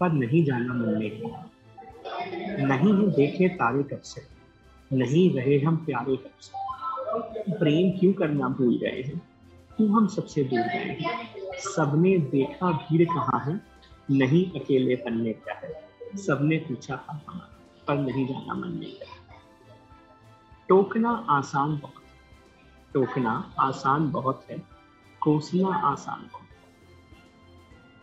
पर 0.00 0.12
नहीं 0.12 0.44
जाना 0.44 0.74
मन 0.74 0.88
में 0.88 1.10
नहीं 2.66 2.92
है 2.94 3.10
देखे 3.10 3.48
तारे 3.48 3.82
कब 3.82 4.00
से, 4.00 4.22
नहीं 4.92 5.36
रहे 5.36 5.58
हम 5.58 5.76
प्यारे 5.76 6.16
कब 6.16 6.30
से। 6.40 6.52
प्रेम 7.58 7.98
क्यों 7.98 8.12
करना 8.12 8.48
भूल 8.48 8.78
गए 8.78 9.02
हैं? 9.06 9.18
क्यों 9.76 9.90
हम 9.90 10.06
सबसे 10.06 10.44
दूर 10.44 10.58
गए 10.58 10.98
हैं? 11.00 11.28
सबने 11.58 12.18
देखा 12.18 12.72
भीड़ 12.72 13.08
कहाँ 13.08 13.44
है? 13.46 13.60
नहीं 14.10 14.60
अकेले 14.60 14.96
बनने 14.96 15.32
क्या 15.32 15.54
है? 15.54 15.88
सबने 16.16 16.56
पूछा 16.56 16.94
हाल 16.94 17.20
हमारा, 17.28 17.58
पर 17.88 17.96
नहीं 17.96 18.26
जाना 18.26 18.54
मन 18.54 18.68
में 18.68 18.96
क्या 18.96 19.14
टोकना 20.68 21.26
आसान 21.30 21.76
बहुत 21.76 22.02
टोकना 22.94 23.52
आसान 23.58 24.10
बहुत 24.10 24.46
है। 24.50 24.73
कोसना 25.24 25.68
आसान 25.68 26.20
बहुत 26.20 26.42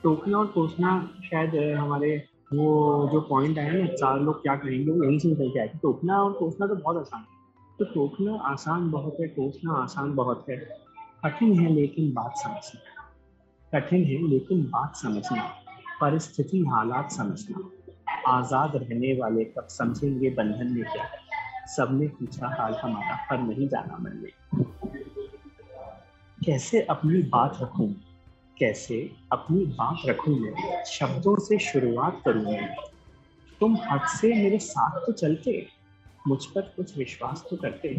टोकना 0.03 0.37
और 0.37 0.47
कोसना 0.47 1.09
शायद 1.23 1.55
हमारे 1.77 2.27
वो, 2.53 3.09
जो 3.11 3.21
पॉइंट 3.21 3.59
आए 3.59 3.71
ना 3.71 3.85
चार 3.85 4.19
लोग 4.19 4.41
क्या 4.41 4.55
करेंगे 4.55 4.91
वो 4.91 5.03
यहीं 5.03 5.19
से 5.19 5.27
निकल 5.27 5.49
के 5.49 5.59
आए 5.59 5.67
टोकना 5.67 6.23
और 6.23 6.33
कोसना 6.33 6.67
तो 6.67 6.75
बहुत 6.75 6.97
आसान 6.97 7.19
है। 7.19 7.27
तो 7.79 7.85
टोकना 7.85 8.35
आसान 8.35 8.91
बहुत 8.91 9.17
है, 9.21 9.27
कोसना 9.27 9.73
आसान 9.73 10.15
बहुत 10.15 10.45
है। 10.49 10.57
कठिन 11.25 11.59
है, 11.59 11.73
लेकिन 11.73 12.11
बात 12.13 12.33
समझना। 12.35 13.79
कठिन 13.79 14.03
है, 14.03 14.27
लेकिन 14.27 14.63
बात 14.63 14.95
समझना। 14.95 15.43
परिस्थिति, 16.01 16.59
हालात 16.59 17.11
समझना। 17.11 17.69
आज़ाद 18.27 18.75
रहने 18.75 19.13
वाले 19.21 19.43
कब 19.43 19.67
समझेंगे 19.69 20.29
बंधन 20.29 20.67
में 20.67 20.83
क्या? 20.83 21.05
सबने 21.67 22.07
पूछा, 22.07 22.47
हाल 22.47 22.73
हमारा, 22.73 23.15
पर 23.29 23.37
नहीं 23.37 23.67
जाना 23.67 23.97
मन 23.97 24.21
में। 24.23 24.60
कैसे 26.45 26.81
अपनी 26.81 27.21
बात 27.21 27.57
रखूँ? 27.61 27.87
कैसे 28.57 28.95
अपनी 29.31 29.65
बात 29.65 30.01
रखूँ? 30.05 30.39
मैं 30.39 30.83
शब्दों 30.85 31.35
से 31.35 31.57
शुरुआत 31.59 32.21
करूँ 32.25 32.43
मैं? 32.43 32.75
तुम 33.59 33.77
हद 33.81 34.07
से 34.07 34.33
मेरे 34.33 34.59
साथ 34.59 34.99
तो 35.05 35.11
चलते, 35.11 35.67
मुझ 36.27 36.45
पर 36.45 36.61
कुछ 36.61 36.97
विश्वास 36.97 37.43
तो 37.49 37.55
करते। 37.57 37.91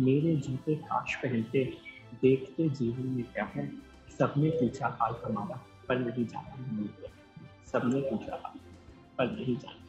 मेरे 0.00 0.36
जूते 0.36 0.74
काश 0.74 1.14
पहनते, 1.14 1.64
देखते 2.22 2.68
जीवन 2.68 3.06
में 3.06 3.24
क्या 3.24 3.50
है। 3.56 3.68
सबने 4.18 4.50
पूछा, 4.50 4.96
हाल 5.00 5.14
हमारा? 5.24 5.60
पर 5.88 5.98
नहीं 5.98 6.26
जाना 6.26 6.88
सबने 7.72 8.00
पूछा 8.00 8.40
हाल 8.44 8.58
पर 9.18 9.36
नहीं 9.36 9.56
जाना। 9.56 9.86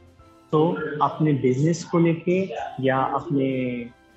तो 0.52 0.66
अपने 1.04 1.32
बिज़नेस 1.32 1.84
को 1.84 1.98
लेके 1.98 2.42
या 2.80 3.00
अपने 3.14 3.50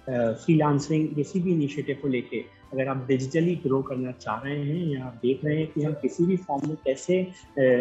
फ्रीलांसिंग 0.09 1.15
किसी 1.15 1.39
भी 1.39 1.53
इनिशिएटिव 1.53 1.99
को 2.01 2.07
लेके 2.07 2.56
अगर 2.73 2.87
आप 2.87 3.05
डिजिटली 3.07 3.55
ग्रो 3.63 3.81
करना 3.81 4.11
चाह 4.13 4.39
रहे 4.39 4.59
हैं 4.59 4.85
या 4.87 5.05
आप 5.05 5.19
देख 5.21 5.45
रहे 5.45 5.57
हैं 5.57 5.67
कि 5.67 5.83
हम 5.83 5.93
किसी 6.01 6.25
भी 6.25 6.37
फॉर्म 6.37 6.67
में 6.67 6.75
कैसे 6.85 7.21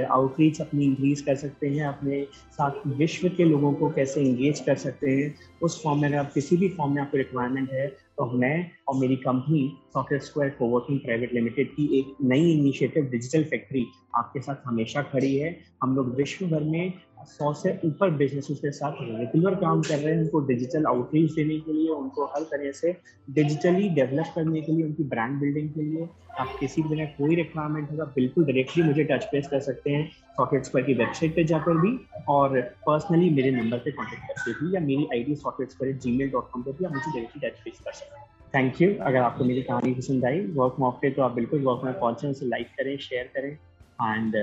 आउटरीच 0.06 0.60
अपनी 0.60 0.84
इंक्रीज 0.84 1.20
कर 1.20 1.36
सकते 1.36 1.68
हैं, 1.68 1.84
अपने 1.84 2.22
साथ 2.52 2.86
विश्व 2.98 3.28
के 3.28 3.44
लोगों 3.44 3.72
को 3.74 3.90
कैसे 3.90 4.20
इंगेज 4.22 4.60
कर 4.60 4.76
सकते 4.76 5.10
हैं, 5.10 5.34
उस 5.62 5.82
फॉर्म 5.82 6.00
में 6.00 6.08
अगर 6.08 6.18
आप 6.18 6.32
किसी 6.32 6.56
भी 6.56 6.68
फॉर्म 6.68 6.94
में 6.94 7.02
आपको 7.02 7.16
रिक्वायरमेंट 7.16 7.72
है 7.72 7.86
तो 8.18 8.24
मैं 8.32 8.70
और 8.88 8.94
मेरी 8.96 9.16
company 9.18 9.60
socket 9.94 10.22
square 10.22 10.50
coworking 10.58 10.98
private 11.00 11.32
limited 11.34 11.70
की 11.70 11.88
एक 11.98 12.16
नई 12.24 12.52
इनिशिएटिव 12.52 13.08
डिजिटल 13.10 13.44
फैक्ट्री 13.44 13.84
आपके 14.14 14.40
साथ 14.40 14.66
हमेशा 14.66 15.02
खड़ी 15.02 15.34
है। 15.36 15.56
हम 15.82 15.94
लोग 15.96 16.14
विश्व 16.16 16.46
भर 16.46 16.62
में 16.62 16.92
सौ 17.28 17.52
से 17.54 17.70
ऊपर 17.84 18.10
बिज़नेस 18.18 18.46
के 18.52 18.70
साथ 18.72 18.96
रेगुलर 19.02 19.54
काम 19.56 19.80
कर 19.82 19.98
रहे 19.98 20.14
हैं, 20.14 20.20
उनको 20.22 20.40
डिजिटल 20.46 20.86
आउटरीच 20.86 21.32
देने 21.32 21.58
के 21.60 21.72
लिए, 21.72 21.88
उनको 21.90 22.24
हर 22.26 22.42
तरह 22.50 22.72
से 22.72 22.94
डिजिटली 23.28 23.88
डेवलप 23.94 24.32
करने 24.34 24.60
के 24.60 24.72
लिए, 24.72 24.84
उनकी 24.84 25.04
ब्रांड 25.04 25.38
बिल्डिंग 25.40 25.70
के 25.70 25.82
लिए। 25.82 26.08
आप 26.40 26.56
किसी 26.60 26.82
भी 26.82 26.88
तरह 26.88 27.04
कोई 27.18 27.36
रिक्वायरमेंट 27.36 27.90
होगा, 27.90 28.04
बिल्कुल 28.16 28.44
डायरेक्टली 28.44 28.82
मुझे 28.82 29.04
टच 29.04 29.24
पेस 29.32 29.48
कर 29.48 29.60
सकते 29.60 29.90
हैं 29.90 30.04
सॉकेट 30.36 30.64
स्क्वायर 30.64 30.86
की 30.86 30.94
वेबसाइट 30.94 31.34
पे 31.36 31.44
जाकर 31.44 31.78
भी 31.80 31.98
और 32.28 32.60
पर्सनली 32.86 33.30
मेरे 33.30 33.50
नंबर 33.52 33.78
पे 33.78 33.90
कांटेक्ट 33.90 34.22
करके 34.22 34.52
भी 34.60 34.74
या 34.74 34.80
मेरी 34.80 35.06
ID 35.24 35.34
socket 35.36 35.70
square 35.70 35.96
Gmail 36.18 36.30
dot 36.30 36.50
com 36.52 36.62
पर 36.62 36.72
भी 36.72 36.84
आप 36.84 36.92
मुझे 36.92 37.10
डायरेक्टली 37.10 37.48
टच 37.48 37.60
पेस 37.64 37.80
कर 37.84 37.92
सकते 37.92 38.20
हैं। 38.20 38.24
थैंक 38.54 38.80
यू 38.82 38.94
अगर 39.00 39.18
आपको 39.18 39.44
मेरी 39.44 39.62
कहानी 39.62 39.94
पसंद 39.94 40.24
आई 40.24 40.40
वर्क 40.56 40.76
मॉक 40.80 40.98
पे 41.02 41.10
तो 41.10 41.22
आप 41.22 41.32
बिल्कुल 41.32 41.62
वर्क 41.62 41.84
में 41.84 41.98
पहुंचें, 42.00 42.28
उसे 42.28 42.46
लाइक 42.46 42.66
करें 42.78 42.96
शेयर 42.98 43.30
करें। 43.34 43.50
एंड 43.50 44.36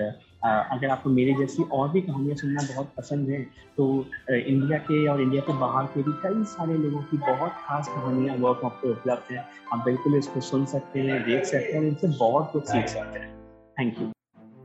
अगर 0.44 0.90
आपको 0.90 1.10
मेरी 1.10 1.34
जैसी 1.36 1.64
और 1.72 1.90
भी 1.90 2.02
कहानियाँ 2.02 2.36
सुनना 2.38 2.62
बहुत 2.64 2.92
पसंद 2.98 3.30
है 3.30 3.42
तो 3.78 3.86
इंडिया 4.32 4.78
के 4.80 5.08
और 5.08 5.22
इंडिया 5.22 5.42
के 5.42 5.54
बाहर 5.60 5.86
के 5.94 6.04
भी 6.04 6.12
कई 6.24 6.44
सारे 6.48 6.78
लोगों 6.78 7.02
की 7.04 7.18
बहुत 7.20 7.52
खास 7.60 7.88
कहानियाँ 7.90 8.36
वर्क 8.38 8.64
ऑफ़ 8.66 8.74
पे 8.82 8.90
उपलब्ध 8.92 9.32
हैं। 9.32 9.46
आप 9.74 9.86
बिल्कुल 9.86 10.18
इसको 10.18 10.42
सुन 10.42 10.66
सकते 10.68 11.00
हैं, 11.00 11.24
देख 11.26 11.46
सकते 11.46 11.78
हैं 11.78 11.84
इनसे 11.84 12.08
बहुत 12.10 12.52
कुछ 12.54 12.66
सीख 12.66 12.88
सकते 12.88 13.20
हैं। 13.20 13.32
थैंक 13.80 14.02
यू 14.02 14.12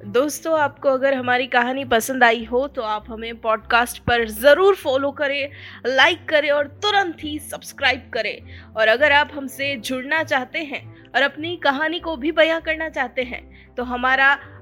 दोस्तों, 0.09 0.59
आपको 0.61 0.89
अगर 0.89 1.15
हमारी 1.15 1.47
कहानी 1.47 1.85
पसंद 1.87 2.25
आई 2.25 2.45
हो 2.45 2.67
तो 2.69 2.83
आप 2.83 3.05
हमें 3.09 3.41
पॉडकास्ट 3.41 4.03
पर 4.03 4.27
ज़रूर 4.29 4.75
फॉलो 4.77 5.11
करें 5.13 5.51
लाइक 5.87 6.29
करें 6.29 6.51
और 6.51 6.67
तुरंत 6.83 7.25
ही 7.25 7.39
सब्सक्राइब 7.41 8.11
करें। 8.15 8.75
और 8.75 8.89
अगर 8.89 9.13
आप 9.13 9.31
हमसे 9.35 9.75
जुड़ना 9.79 10.23
चाहते 10.25 10.59
हैं 10.65 10.85
और 11.07 11.23
अपनी 11.23 11.57
कहानी 11.65 12.01
को 12.01 12.17
भी 12.17 12.33
बयां 12.35 12.61
करना 12.61 12.89
चाहते 12.91 13.23
हैं 13.25 13.43
तो 13.75 13.85
हमारा 13.87 14.37